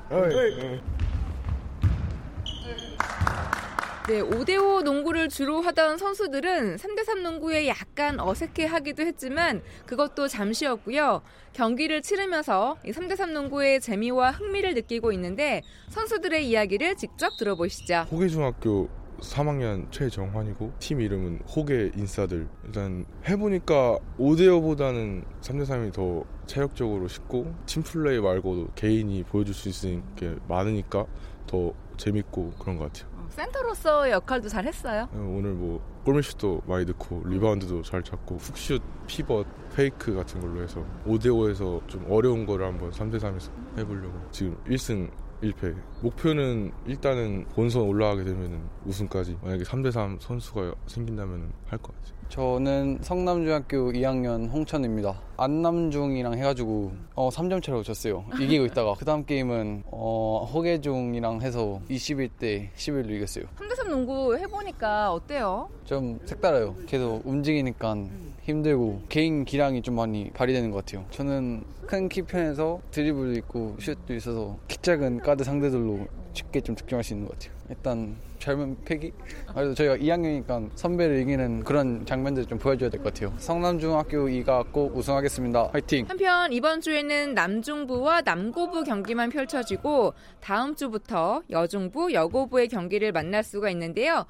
[4.09, 11.21] 네, 5대5 농구를 주로 하던 선수들은 3대3 농구에 약간 어색해 하기도 했지만 그것도 잠시였고요.
[11.53, 18.07] 경기를 치르면서 3대3 농구의 재미와 흥미를 느끼고 있는데 선수들의 이야기를 직접 들어보시죠.
[18.11, 18.89] 호계중학교
[19.21, 28.69] 3학년 최정환이고 팀 이름은 호계 인싸들 일단 해보니까 5대5보다는 3대3이 더 체력적으로 쉽고 팀플레이 말고도
[28.75, 31.05] 개인이 보여줄 수 있는 게 많으니까
[31.47, 33.18] 더 재밌고 그런 것 같아요.
[33.31, 35.09] 센터로서 역할도 잘 했어요.
[35.13, 40.85] 어, 오늘 뭐 골밑슛도 많이 넣고 리바운드도 잘 잡고 훅슛, 피벗, 페이크 같은 걸로 해서
[41.07, 45.11] 5대5에서 좀 어려운 거를 한번 3대3에서 해보려고 지금 1승
[45.43, 45.77] 1패.
[46.01, 52.19] 목표는 일단은 본선 올라가게 되면 우승까지 만약에 3대3 선수가 생긴다면 할 것 같아요.
[52.29, 55.19] 저는 성남중학교 2학년 홍천입니다.
[55.39, 58.23] 안남중이랑 해가지고 어 3점 차로 졌어요.
[58.39, 63.47] 이기고 있다가 그 다음 게임은 어 허계중이랑 해서 21대 11로 이겼어요.
[63.57, 65.71] 3대3 농구 해보니까 어때요?
[65.87, 66.77] 좀 색달라요.
[66.87, 67.97] 계속 움직이니까
[68.43, 71.07] 힘들고 개인 기량이 좀 많이 발휘되는 것 같아요.
[71.11, 75.88] 저는 큰 키 편에서 드리블도 있고 슛도 있어서 키 작은 가드 상대들로
[76.35, 77.57] 쉽게 좀 득점할 수 있는 것 같아요.
[77.71, 79.13] 일단 젊은 패기?
[79.53, 83.33] 그래도 저희가 2학년이니까 선배를 이기는 그런 장면들 좀 보여줘야 될 것 같아요.
[83.39, 85.71] 성남중학교 2가 꼭 우승하겠습니다.
[85.73, 86.05] 화이팅!
[86.09, 94.25] 한편 이번 주에는 남중부와 남고부 경기만 펼쳐지고 다음 주부터 여중부, 여고부의 경기를 만날 수가 있는데요.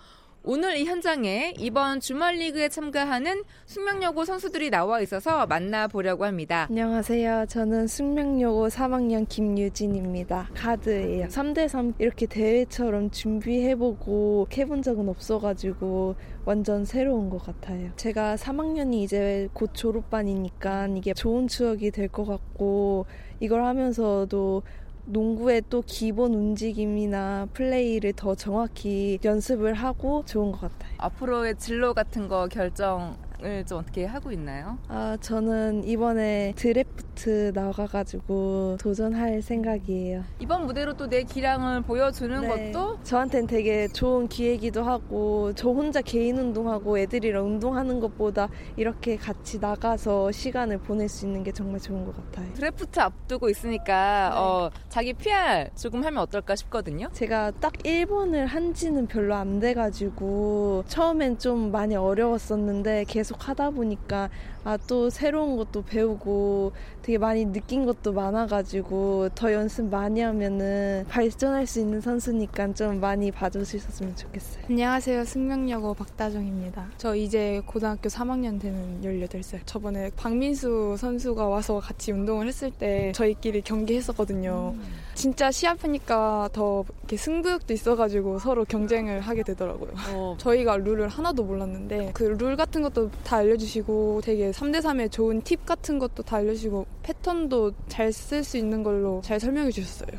[0.50, 6.66] 오늘 이 현장에 이번 주말 리그에 참가하는 숙명여고 선수들이 나와 있어서 만나보려고 합니다.
[6.70, 7.44] 안녕하세요.
[7.50, 10.48] 저는 숙명여고 3학년 김유진입니다.
[10.54, 11.26] 가드예요.
[11.26, 16.14] 3대3 이렇게 대회처럼 준비해보고 해본 적은 없어가지고
[16.46, 17.90] 완전 새로운 것 같아요.
[17.96, 23.04] 제가 3학년이 이제 곧 졸업반이니까 이게 좋은 추억이 될 것 같고
[23.40, 24.62] 이걸 하면서도
[25.08, 30.92] 농구의 또 기본 움직임이나 플레이를 더 정확히 연습을 하고 좋은 것 같아요.
[30.98, 34.78] 앞으로의 진로 같은 거 결정 을 좀 어떻게 하고 있나요?
[34.88, 40.24] 아, 저는 이번에 드래프트 나가가지고 도전할 생각이에요.
[40.38, 42.70] 이번 무대로 또 내 기량을 보여주는 네.
[42.72, 49.58] 것도 저한테는 되게 좋은 기회이기도 하고 저 혼자 개인 운동하고 애들이랑 운동하는 것보다 이렇게 같이
[49.58, 52.52] 나가서 시간을 보낼 수 있는 게 정말 좋은 것 같아요.
[52.54, 54.36] 드래프트 앞두고 있으니까 네.
[54.38, 57.08] 어, 자기 PR 조금 하면 어떨까 싶거든요.
[57.12, 64.30] 제가 딱 1번을 한지는 별로 안 돼가지고 처음엔 좀 많이 어려웠었는데 계속 계속 하다 보니까
[64.64, 71.66] 아 또 새로운 것도 배우고 되게 많이 느낀 것도 많아가지고 더 연습 많이 하면은 발전할
[71.66, 74.64] 수 있는 선수니까 좀 많이 봐주셨으면 좋겠어요.
[74.70, 75.24] 안녕하세요.
[75.24, 76.88] 승명여고 박다정입니다.
[76.96, 79.60] 저 이제 고등학교 3학년 되는 18살.
[79.66, 84.74] 저번에 박민수 선수가 와서 같이 운동을 했을 때 저희끼리 경기했었거든요.
[84.76, 84.82] 음.
[85.14, 90.36] 진짜 시합하니까 더 이렇게 승부욕도 있어가지고 서로 경쟁을 하게 되더라고요.
[90.38, 95.98] 저희가 룰을 하나도 몰랐는데 그 룰 같은 것도 다 알려주시고 되게 3대3의 좋은 팁 같은
[95.98, 100.18] 것도 다 알려주시고 패턴도 잘 쓸 수 있는 걸로 잘 설명해 주셨어요.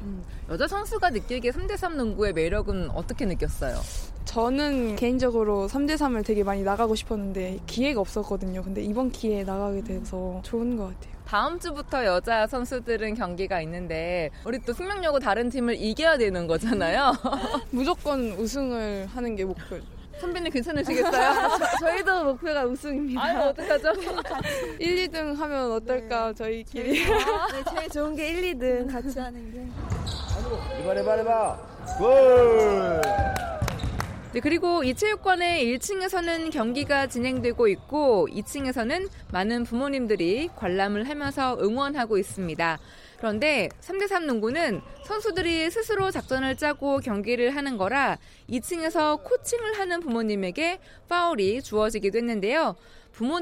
[0.49, 3.75] 여자 선수가 느끼기에 3대3 농구의 매력은 어떻게 느꼈어요?
[4.25, 8.62] 저는 개인적으로 3대3을 되게 많이 나가고 싶었는데 기회가 없었거든요.
[8.63, 11.19] 근데 이번 기회에 나가게 돼서 좋은 것 같아요.
[11.25, 17.12] 다음 주부터 여자 선수들은 경기가 있는데 우리 또 숙명여고 다른 팀을 이겨야 되는 거잖아요.
[17.71, 19.99] 무조건 우승을 하는 게 목표죠.
[20.19, 21.49] 선배님 괜찮으시겠어요?
[21.79, 23.23] 저, 희도 목표가 우승입니다.
[23.23, 23.93] 아유 어떡하죠?
[24.79, 27.03] 1, 2등 하면 어떨까 저희끼리.
[27.05, 29.60] 네, 제일 좋은 게 1, 2등 같이 하는 게.
[30.84, 31.58] 해봐 해봐 해봐.
[31.97, 33.01] 골.
[34.32, 42.77] 네, 그리고 이 체육관의 1층에서는 경기가 진행되고 있고 2층에서는 많은 부모님들이 관람을 하면서 응원하고 있습니다.
[43.19, 48.17] 그런데 3대3 농구는 선수들이 스스로 작전을 짜고 경기를 하는 거라
[48.49, 50.79] 2층에서 코칭을 하는 부모님에게
[51.10, 52.77] 파울이 주어지기도 했는데요.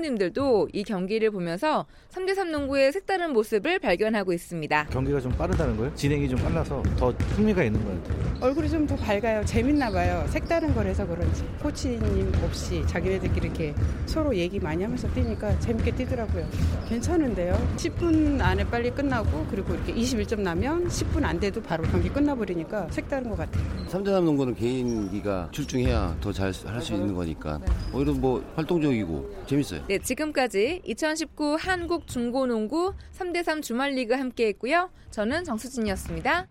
[0.01, 4.87] 부모님들도 이 경기를 보면서 3대3 농구의 색다른 모습을 발견하고 있습니다.
[4.89, 5.93] 경기가 좀 빠르다는 거예요?
[5.93, 8.37] 진행이 좀 빨라서 더 흥미가 있는 것 같아요.
[8.41, 9.43] 얼굴이 좀 더 밝아요.
[9.45, 10.25] 재밌나 봐요.
[10.29, 11.43] 색다른 거라서 그런지.
[11.61, 16.47] 코치님 없이 자기네들끼리 이렇게 서로 얘기 많이 하면서 뛰니까 재밌게 뛰더라고요.
[16.87, 17.53] 괜찮은데요.
[17.75, 23.29] 10분 안에 빨리 끝나고 그리고 이렇게 21점 나면 10분 안 돼도 바로 경기 끝나버리니까 색다른
[23.29, 23.63] 것 같아요.
[23.89, 27.59] 3대3 농구는 개인기가 출중해야 더 잘 할 수 있는 거니까
[27.93, 29.85] 오히려 뭐 활동적이고 재밌 어요.
[29.87, 34.89] 네, 지금까지 2019 한국 중고농구 3대3 주말리그 함께했고요.
[35.11, 36.47] 저는 정수진이었습니다.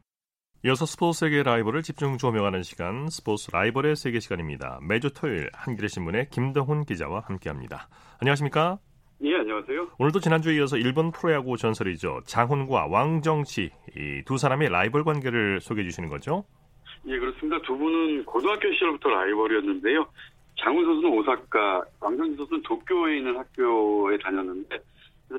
[0.64, 4.80] 이어서 스포츠 세계 라이벌을 집중 조명하는 시간 스포츠 라이벌의 세계 시간입니다.
[4.82, 7.88] 매주 토요일 한겨레 신문의 김동훈 기자와 함께합니다.
[8.20, 8.78] 안녕하십니까?
[9.22, 9.92] 예, 안녕하세요.
[9.98, 12.22] 오늘도 지난주에 이어서 일본 프로야구 전설이죠.
[12.26, 16.44] 장훈과 왕정치 이 두 사람의 라이벌 관계를 소개해 주시는 거죠?
[17.06, 17.60] 예, 그렇습니다.
[17.62, 20.06] 두 분은 고등학교 시절부터 라이벌이었는데요.
[20.60, 24.78] 장훈 선수는 오사카, 왕정치 선수는 도쿄에 있는 학교에 다녔는데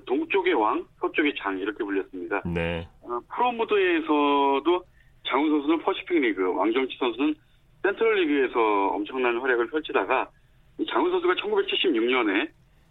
[0.05, 2.41] 동쪽의 왕, 서쪽의 장 이렇게 불렸습니다.
[2.45, 2.87] 네.
[3.03, 4.83] 어, 프로 무대에서도
[5.27, 7.35] 장훈 선수는 퍼시픽 리그, 왕정치 선수는
[7.83, 10.29] 센트럴 리그에서 엄청난 활약을 펼치다가
[10.89, 12.49] 장훈 선수가 1976년에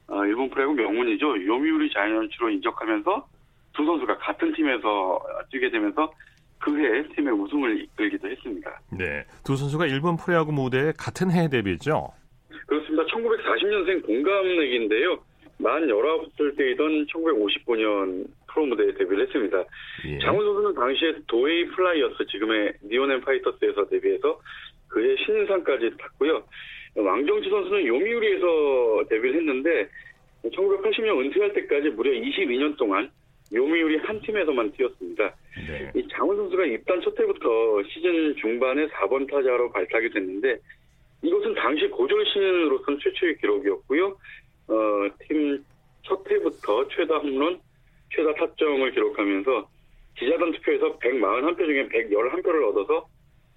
[0.09, 1.47] 어, 일본 프로야구 명문이죠.
[1.47, 3.27] 요미우리 자이언츠로 인적하면서
[3.75, 6.13] 두 선수가 같은 팀에서 뛰게 되면서
[6.59, 8.81] 그해 팀의 우승을 이끌기도 했습니다.
[8.91, 9.25] 네.
[9.45, 12.09] 두 선수가 일본 프로야구 무대에 같은 해에 데뷔했죠?
[12.67, 13.05] 그렇습니다.
[13.05, 15.19] 1940년생 동갑내기인데요.
[15.59, 19.65] 만 19살 때이던 1959년 프로 무대에 데뷔를 했습니다.
[20.07, 20.19] 예.
[20.19, 24.41] 장훈 선수는 당시에 도에이 플라이어스, 지금의 니혼햄 파이터스에서 데뷔해서
[24.89, 26.43] 그해 신인상까지 탔고요.
[26.97, 29.89] 왕정치 선수는 요미우리에서 데뷔를 했는데
[30.45, 33.11] 1980년 은퇴할 때까지 무려 22년 동안
[33.53, 35.35] 요미우리 한 팀에서만 뛰었습니다.
[35.69, 35.93] 네.
[35.95, 40.59] 이 장훈 선수가 입단 첫 해부터 시즌 중반에 4번 타자로 발탁이 됐는데
[41.23, 44.07] 이것은 당시 고졸 신인으로서는 최초의 기록이었고요.
[44.69, 44.75] 어,
[45.29, 45.65] 팀
[46.07, 47.59] 첫 해부터 최다 홈런,
[48.15, 49.69] 최다 타점을 기록하면서
[50.17, 53.07] 기자단 투표에서 141표 중에 111표를 얻어서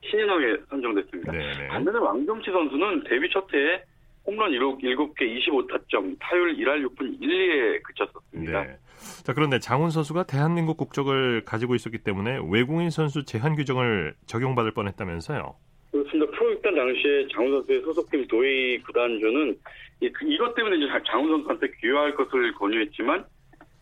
[0.04, 1.32] 신인왕에 선정됐습니다.
[1.32, 1.68] 네네.
[1.68, 3.82] 반면에 왕정치 선수는 데뷔 첫 해에
[4.26, 4.84] 홈런 7개
[5.16, 8.64] 25타점, 타율 1할 6분 1리에 그쳤었습니다.
[8.64, 8.78] 네.
[9.24, 15.56] 자, 그런데 장훈 선수가 대한민국 국적을 가지고 있었기 때문에 외국인 선수 제한 규정을 적용받을 뻔했다면서요?
[15.92, 16.32] 그렇습니다.
[16.32, 19.58] 프로 입단 당시에 장훈 선수의 소속팀 도웨이 구단주는
[20.02, 23.26] 이, 것 때문에 이제 장훈 선수한테 귀화할 것을 권유했지만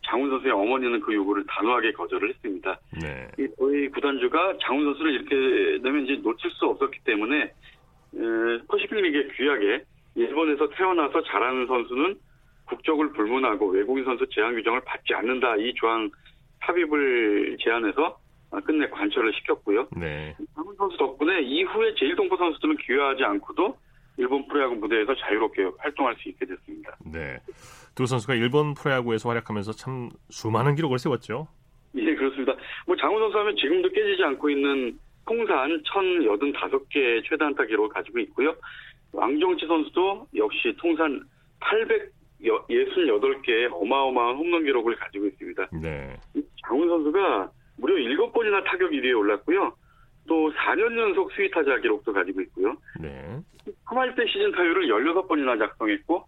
[0.06, 2.80] 장훈 선수의 어머니는 그 요구를 단호하게 거절을 했습니다.
[3.02, 3.28] 네.
[3.38, 7.52] 이 도웨이 구단주가 장훈 선수를 이렇게 되면 이제 놓칠 수 없었기 때문에 에,
[8.70, 9.84] 퍼시픽 리그에 귀하게
[10.16, 12.16] 일본에서 태어나서 잘하는 선수는
[12.68, 16.10] 국적을 불문하고 외국인 선수 제한 규정을 받지 않는다 이 조항
[16.60, 18.20] 합의를 제안해서
[18.66, 19.88] 끝내 관철을 시켰고요.
[19.96, 20.36] 네.
[20.56, 23.78] 장훈 선수 덕분에 이후에 제일동포 선수들은 귀화하지 않고도
[24.18, 26.98] 일본 프로야구 무대에서 자유롭게 활동할 수 있게 됐습니다.
[27.06, 27.38] 네.
[27.96, 31.48] 두 선수가 일본 프로야구에서 활약하면서 참 수많은 기록을 세웠죠.
[31.96, 32.54] 예, 그렇습니다.
[32.86, 38.56] 뭐 장훈 선수 하면 지금도 깨지지 않고 있는 통산 1085개 최다 안타 기록을 가지고 있고요.
[39.12, 41.22] 왕정치 선수도 역시 통산
[42.42, 45.68] 868개의 어마어마한 홈런 기록을 가지고 있습니다.
[45.82, 46.16] 네.
[46.68, 49.74] 장훈 선수가 무려 7번이나 타격 1위에 올랐고요.
[50.28, 52.76] 또 4년 연속 스위 타자 기록도 가지고 있고요.
[53.00, 53.40] 네.
[53.86, 56.24] 3할 때 시즌 타율을 16번이나 작성했고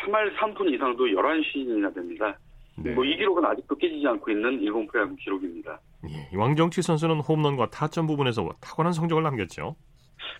[0.00, 2.38] 3할 3푼 이상도 11시즌이나 됩니다.
[2.78, 2.92] 네.
[2.92, 5.80] 뭐이 기록은 아직도 깨지지 않고 있는 일본 프로야구 기록입니다.
[6.08, 9.76] 예, 왕정치 선수는 홈런과 타점 부분에서 탁월한 성적을 남겼죠.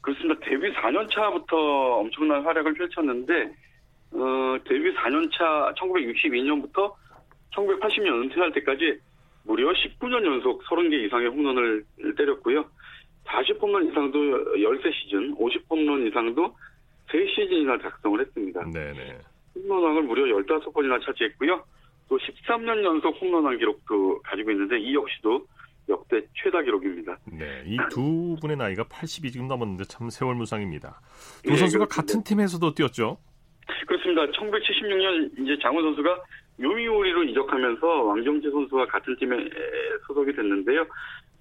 [0.02, 0.38] 그렇습니다.
[0.44, 1.56] 데뷔 4년 차부터
[1.98, 3.54] 엄청난 활약을 펼쳤는데
[4.18, 6.92] 어, 데뷔 4년 차 1962년부터
[7.54, 8.98] 1980년 은퇴할 때까지
[9.44, 11.84] 무려 19년 연속 30개 이상의 홈런을
[12.16, 12.64] 때렸고요.
[13.26, 14.18] 40홈런 이상도
[14.54, 16.54] 13시즌, 50홈런 이상도
[17.10, 18.64] 3시즌이나 작성을 했습니다.
[18.72, 19.18] 네네.
[19.56, 21.62] 홈런왕을 무려 15번이나 차지했고요.
[22.08, 25.46] 또 13년 연속 홈런왕 기록도 가지고 있는데 이 역시도
[25.88, 27.16] 역대 최다 기록입니다.
[27.32, 31.00] 네, 이 두 분의 나이가 80이 지금 넘었는데 참 세월 무상입니다.
[31.44, 31.86] 두 네, 선수가 그렇습니다.
[31.86, 33.18] 같은 팀에서도 뛰었죠.
[33.86, 34.26] 그렇습니다.
[34.26, 36.22] 1976년 이제 장훈 선수가
[36.60, 39.36] 요미우리로 이적하면서 왕정치 선수와 같은 팀에
[40.06, 40.86] 소속이 됐는데요.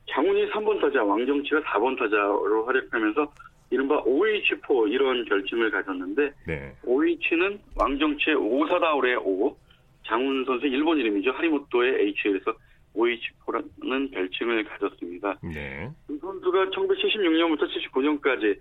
[0.09, 3.31] 장훈이 3번 타자, 왕정치가 4번 타자로 활약하면서
[3.71, 6.75] 이른바 OH4 이런 결승을 가졌는데 네.
[6.85, 9.57] OH는 왕정치의 오사다울의 O,
[10.05, 11.31] 장훈 선수 일본 이름이죠.
[11.31, 12.53] 하리모토의 H에서
[12.95, 15.39] OH4라는 별칭을 가졌습니다.
[15.43, 15.89] 네.
[16.09, 18.59] 이 선수가 1976년부터 79년까지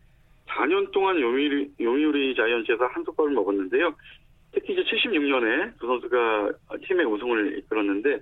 [0.48, 3.94] 4년 동안 요미우리, 요미우리 자이언츠에서 한 솥밥을 먹었는데요.
[4.52, 6.52] 특히 이제 76년에 두 선수가
[6.86, 8.20] 팀의 우승을 이끌었는데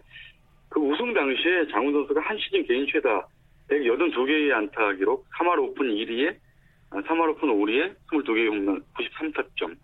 [0.71, 3.27] 그 우승 당시에 장훈 선수가 한 시즌 개인 최다
[3.69, 6.37] 182개의 안타 기록, 3할 오푼 1리에
[6.91, 9.77] 3할 오푼 5리에 22개의 홈런, 93타점.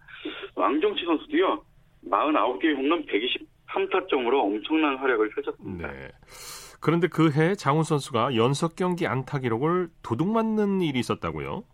[0.55, 1.63] 왕정치 선수도요.
[2.11, 5.91] 49개의 홈런 123타점으로 엄청난 활약을 펼쳤습니다.
[5.91, 6.09] 네.
[6.81, 11.65] 그런데 그 해 장훈 선수가 연속 경기 안타 기록을 도둑 맞는 일이 있었다고요?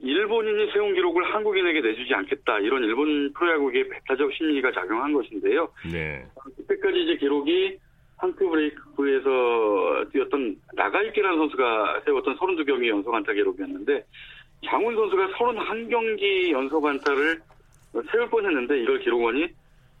[0.00, 5.68] 일본인이 세운 기록을 한국인에게 내주지 않겠다 이런 일본 프로야구의 배타적 심리가 작용한 것인데요.
[5.90, 6.24] 네.
[6.56, 7.78] 그때까지 이제 기록이
[8.16, 14.04] 한크 브레이크에서 뛰었던 나가이키라는 선수가 세웠던 32경기 연속 안타 기록이었는데
[14.66, 17.40] 장훈 선수가 31경기 연속 안타를
[18.12, 19.48] 세울 뻔했는데 이걸 기록원이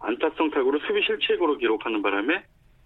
[0.00, 2.42] 안타성 타구로 수비 실책으로 기록하는 바람에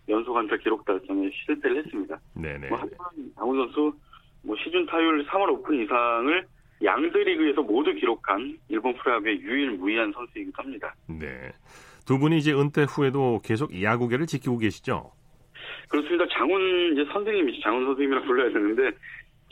[0.08, 2.18] 연속 안타 기록 달성에 실패를 했습니다.
[2.34, 2.68] 네네.
[2.68, 3.92] 뭐 하지만 장훈 선수
[4.42, 6.46] 뭐 시즌 타율 3할 오푼 이상을
[6.84, 10.94] 양대 리그에서 모두 기록한 일본 프로야구의 유일무이한 선수이기도 합니다.
[11.08, 11.52] 네.
[12.06, 15.10] 두 분이 이제 은퇴 후에도 계속 야구계를 지키고 계시죠?
[15.88, 16.26] 그렇습니다.
[16.32, 17.60] 장훈 이제 선생님이죠.
[17.62, 18.96] 장훈 선생님이라 불러야 되는데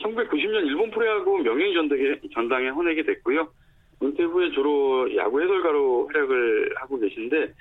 [0.01, 3.47] 1990년 일본 프로야구 명예의 전당에, 전당에 헌액이 됐고요.
[4.01, 7.53] 은퇴 후에 주로 야구 해설가로 활약을 하고 계신데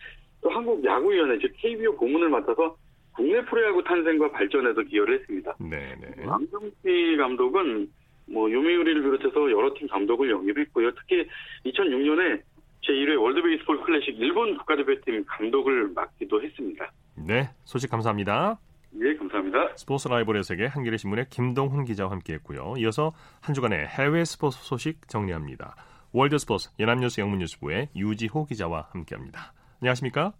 [0.43, 2.77] 또 한국 야구위원회 즉 KBO 고문을 맡아서
[3.15, 5.55] 국내 프로야구 탄생과 발전에도 기여를 했습니다.
[5.61, 6.27] 네네.
[6.27, 7.89] 왕정치 감독은
[8.27, 10.93] 뭐 요미우리를 비롯해서 여러 팀 감독을 역임했고요.
[10.95, 11.27] 특히
[11.67, 12.43] 2006년에
[12.83, 16.91] 제1회 월드베이스볼 클래식 일본 국가대표팀 감독을 맡기도 했습니다.
[17.15, 17.49] 네.
[17.65, 18.59] 소식 감사합니다.
[19.01, 19.77] 예, 감사합니다.
[19.77, 22.75] 스포츠 라이벌의 세계 한겨레 신문의 김동훈 기자와 함께했고요.
[22.79, 25.77] 이어서 한 주간의 해외 스포츠 소식 정리합니다.
[26.13, 29.55] 월드 스포츠 연합뉴스 영문뉴스부의 유지호 기자와 함께합니다.
[29.81, 30.33] 안녕하십니까?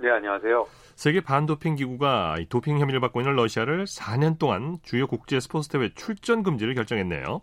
[0.00, 0.66] 네, 안녕하세요.
[0.94, 5.90] 세계 반도핑 기구가 이 도핑 혐의를 받고 있는 러시아를 4년 동안 주요 국제 스포츠 대회
[5.94, 7.42] 출전 금지를 결정했네요.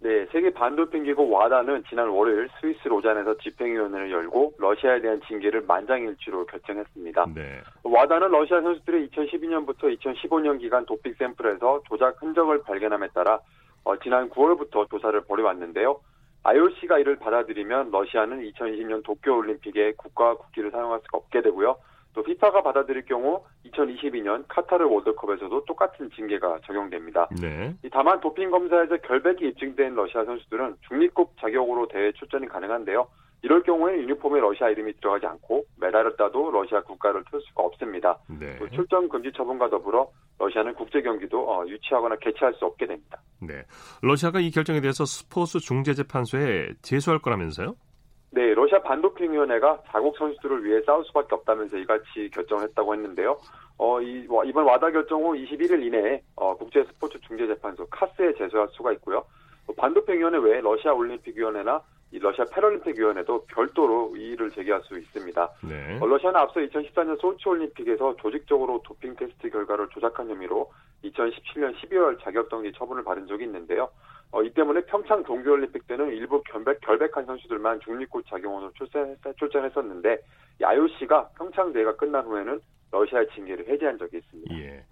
[0.00, 6.46] 네, 세계 반도핑 기구 와다는 지난 월요일 스위스 로잔에서 집행위원회를 열고 러시아에 대한 징계를 만장일치로
[6.46, 7.26] 결정했습니다.
[7.34, 7.60] 네.
[7.82, 13.38] 와다는 러시아 선수들의 2012년부터 2015년 기간 도핑 샘플에서 조작 흔적을 발견함에 따라
[13.84, 16.00] 어, 지난 9월부터 조사를 벌여왔는데요.
[16.44, 21.76] IOC가 이를 받아들이면 러시아는 2020년 도쿄올림픽에 국가 국기를 사용할 수가 없게 되고요.
[22.14, 27.28] 또 FIFA가 받아들일 경우 2022년 카타르 월드컵에서도 똑같은 징계가 적용됩니다.
[27.40, 27.74] 네.
[27.92, 33.06] 다만 도핑 검사에서 결백이 입증된 러시아 선수들은 중립국 자격으로 대회 출전이 가능한데요.
[33.42, 38.18] 이럴 경우에 유니폼에 러시아 이름이 들어가지 않고 메달을 따도 러시아 국가를 틀 수가 없습니다.
[38.26, 38.58] 네.
[38.58, 43.20] 또 출전 금지 처분과 더불어 러시아는 국제 경기도 어, 유치하거나 개최할 수 없게 됩니다.
[43.40, 43.62] 네.
[44.02, 47.74] 러시아가 이 결정에 대해서 스포츠 중재재판소에 제소할 거라면서요?
[48.30, 53.38] 네, 러시아 반도핑위원회가 자국 선수들을 위해 싸울 수밖에 없다면서 이같이 결정을 했다고 했는데요.
[53.78, 58.92] 어, 이, 이번 와다 결정 후 21일 이내에 어, 국제 스포츠 중재재판소 카스에 제소할 수가
[58.92, 59.24] 있고요.
[59.76, 65.50] 반도핑위원회 외에 러시아 올림픽위원회나 이 러시아 패럴림픽위원회도 별도로 이의를 제기할 수 있습니다.
[65.68, 65.98] 네.
[66.00, 70.70] 어, 러시아는 앞서 2014년 소치올림픽에서 조직적으로 도핑 테스트 결과를 조작한 혐의로
[71.04, 73.90] 2017년 12월 자격정지 처분을 받은 적이 있는데요.
[74.30, 80.18] 어, 이 때문에 평창 동계올림픽 때는 일부 결백, 결백한 선수들만 중립국 자격원으로 출전했, 출전 했었는데
[80.62, 82.60] IOC가 평창 대회가 끝난 후에는
[82.90, 84.54] 러시아의 징계를 해제한 적이 있습니다.
[84.58, 84.84] 예.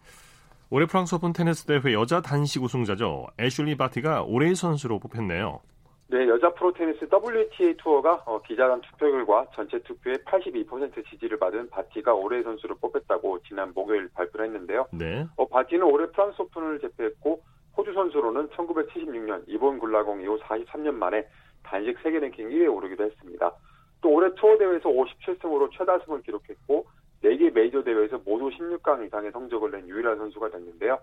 [0.70, 3.26] 올해 프랑스 오픈 테니스 대회 여자 단식 우승자죠.
[3.38, 5.60] 애슐리 바티가 올해의 선수로 뽑혔네요.
[6.08, 11.68] 네, 여자 프로 테니스 WTA 투어가 어, 기자단 투표 결과 전체 투표의 82% 지지를 받은
[11.70, 14.86] 바티가 올해의 선수로 뽑혔다고 지난 목요일 발표를 했는데요.
[14.92, 15.26] 네.
[15.36, 17.42] 어, 바티는 올해 프랑스 오픈을 제패했고
[17.76, 21.26] 호주 선수로는 1976년 이본 굴라공 이후 43년 만에
[21.62, 23.52] 단식 세계 랭킹 1위에 오르기도 했습니다.
[24.00, 26.86] 또 올해 투어 대회에서 57승으로 최다 승을 기록했고
[27.24, 30.98] 4개 메이저 대회에서 모두 16강 이상의 성적을 낸 유일한 선수가 됐는데요.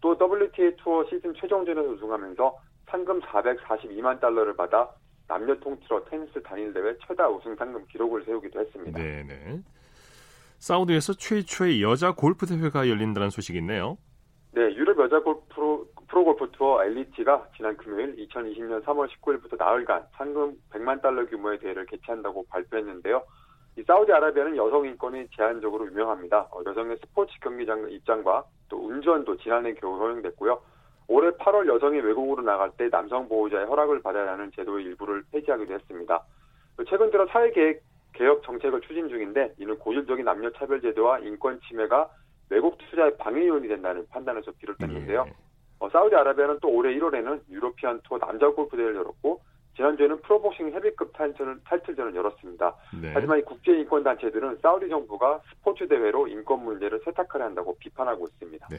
[0.00, 2.56] 또 WTA 투어 시즌 최종전에서 우승하면서
[2.86, 4.88] 상금 442만 달러를 받아
[5.26, 8.98] 남녀 통틀어 테니스 단일 대회 최다 우승 상금 기록을 세우기도 했습니다.
[8.98, 9.62] 네네.
[10.58, 13.98] 사우디에서 최초의 여자 골프 대회가 열린다는 소식이 있네요.
[14.52, 21.02] 네, 유럽 여자 골프 프로골프 투어 엘리티가 지난 금요일 2020년 3월 19일부터 나흘간 상금 100만
[21.02, 23.22] 달러 규모의 대회를 개최한다고 발표했는데요.
[23.76, 26.48] 이 사우디아라비아는 여성 인권이 제한적으로 유명합니다.
[26.50, 30.60] 어, 여성의 스포츠 경기장 입장과 또 운전도 지난해 겨우 허용됐고요.
[31.08, 36.24] 올해 8월 여성이 외국으로 나갈 때 남성 보호자의 허락을 받아야 하는 제도의 일부를 폐지하기도 했습니다.
[36.88, 37.82] 최근 들어 사회계획
[38.14, 42.10] 개혁 정책을 추진 중인데 이는 고질적인 남녀 차별 제도와 인권 침해가
[42.50, 45.24] 외국 투자의 방해 요인이 된다는 판단에서 비롯됐는데요.
[45.24, 45.32] 네.
[45.80, 49.40] 어, 사우디아라비아는 또 올해 1월에는 유로피안 투어 남자 골프 대회를 열었고
[49.76, 52.74] 지난주에는 프로복싱 헤비급 타이틀, 타이틀전을 열었습니다.
[53.00, 53.12] 네.
[53.14, 58.66] 하지만 이 국제인권단체들은 사우디 정부가 스포츠 대회로 인권 문제를 세탁하려 한다고 비판하고 있습니다.
[58.70, 58.78] 네.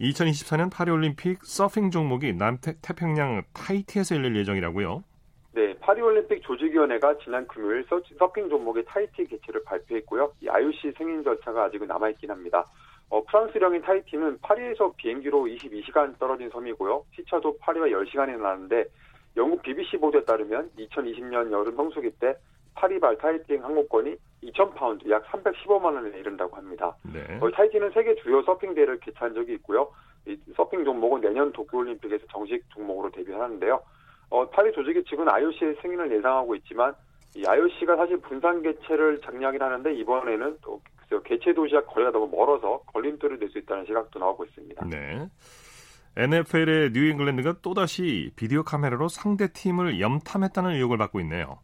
[0.00, 5.04] 2024년 파리올림픽 서핑 종목이 남태평양 타이티에서 열릴 예정이라고요?
[5.52, 7.84] 네, 파리올림픽 조직위원회가 지난 금요일
[8.18, 10.32] 서핑 종목의 타이티 개최를 발표했고요.
[10.40, 12.64] 이 IOC 승인 절차가 아직은 남아있긴 합니다.
[13.10, 17.04] 어, 프랑스령인 타이티는 파리에서 비행기로 22시간 떨어진 섬이고요.
[17.16, 18.84] 시차도 파리와 10시간이 나는데
[19.36, 22.36] 영국 BBC 보도에 따르면 2020년 여름 성수기 때
[22.74, 26.96] 파리발 타이티행 항공권이 2,000파운드, 약 315만 원에 이른다고 합니다.
[27.12, 27.20] 네.
[27.40, 29.90] 어, 타이티는 세계 주요 서핑 대회를 개최한 적이 있고요.
[30.26, 33.80] 이 서핑 종목은 내년 도쿄올림픽에서 정식 종목으로 데뷔하는데요.
[34.30, 36.94] 어, 파리 조직위 측은 IOC의 승인을 예상하고 있지만
[37.34, 40.80] 이 IOC가 사실 분산 개최를 장려하긴 하는데 이번에는 또
[41.24, 44.86] 개최 도시와 거리가 너무 멀어서 걸림돌이 될 수 있다는 시각도 나오고 있습니다.
[44.86, 45.28] 네.
[46.16, 51.58] NFL의 뉴잉글랜드가 또다시 비디오 카메라로 상대 팀을 염탐했다는 의혹을 받고 있네요.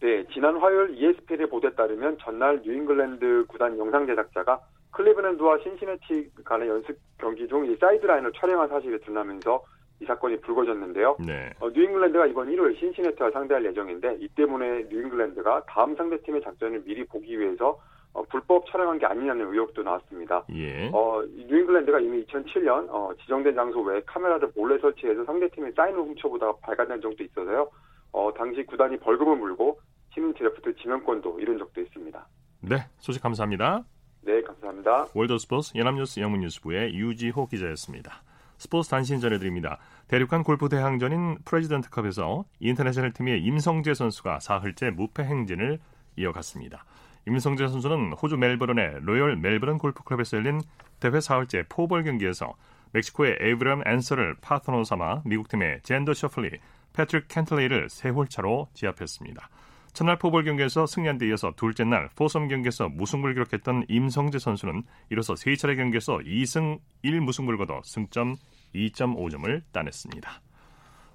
[0.00, 4.60] 네, 지난 화요일 ESPN의 보도에 따르면 전날 뉴잉글랜드 구단 영상 제작자가
[4.92, 9.62] 클리브랜드와 신시내티 간의 연습 경기 중 이 사이드라인을 촬영한 사실이 드러나면서
[10.00, 11.18] 이 사건이 불거졌는데요.
[11.26, 11.50] 네.
[11.60, 17.38] 어, 뉴잉글랜드가 이번 일요일 신시내티와 상대할 예정인데 이 때문에 뉴잉글랜드가 다음 상대팀의 작전을 미리 보기
[17.38, 17.78] 위해서
[18.12, 20.44] 어, 불법 촬영한 게 아니냐는 의혹도 나왔습니다.
[20.54, 20.88] 예.
[20.92, 27.00] 어, 뉴잉글랜드가 이미 2007년 어, 지정된 장소 외에 카메라를 몰래 설치해서 상대팀의 사인을 훔쳐보다가 발각된
[27.00, 27.70] 적도 있어서요.
[28.12, 29.78] 어, 당시 구단이 벌금을 물고
[30.12, 32.26] 팀 드래프트 지명권도 잃은 적도 있습니다.
[32.62, 33.84] 네, 소식 감사합니다.
[34.22, 35.06] 네, 감사합니다.
[35.14, 38.22] 월드 스포츠 연합뉴스 영문뉴스부의 유지호 기자였습니다.
[38.58, 39.78] 스포츠 단신 전해드립니다.
[40.08, 45.78] 대륙간 골프 대항전인 프레지던트컵에서 인터내셔널 팀의 임성재 선수가 사흘째 무패 행진을
[46.16, 46.84] 이어갔습니다.
[47.28, 50.60] 임성재 선수는 호주 멜버른의 로열 멜버른 골프클럽에서 열린
[51.00, 52.54] 대회 사흘째 포볼 경기에서
[52.92, 56.58] 멕시코의 에이브람 앤서를 파트너 삼아 미국팀의 잰더 쇼플리,
[56.92, 59.48] 패트릭 캔틀레이를 세 홀 차로 제압했습니다.
[59.92, 65.36] 첫날 포볼 경기에서 승리한 데 이어서 둘째 날 포섬 경기에서 무승부를 기록했던 임성재 선수는 이로써
[65.36, 68.36] 세 차례 경기에서 2승 1무승부를 거둬 승점
[68.74, 70.40] 2.5점을 따냈습니다.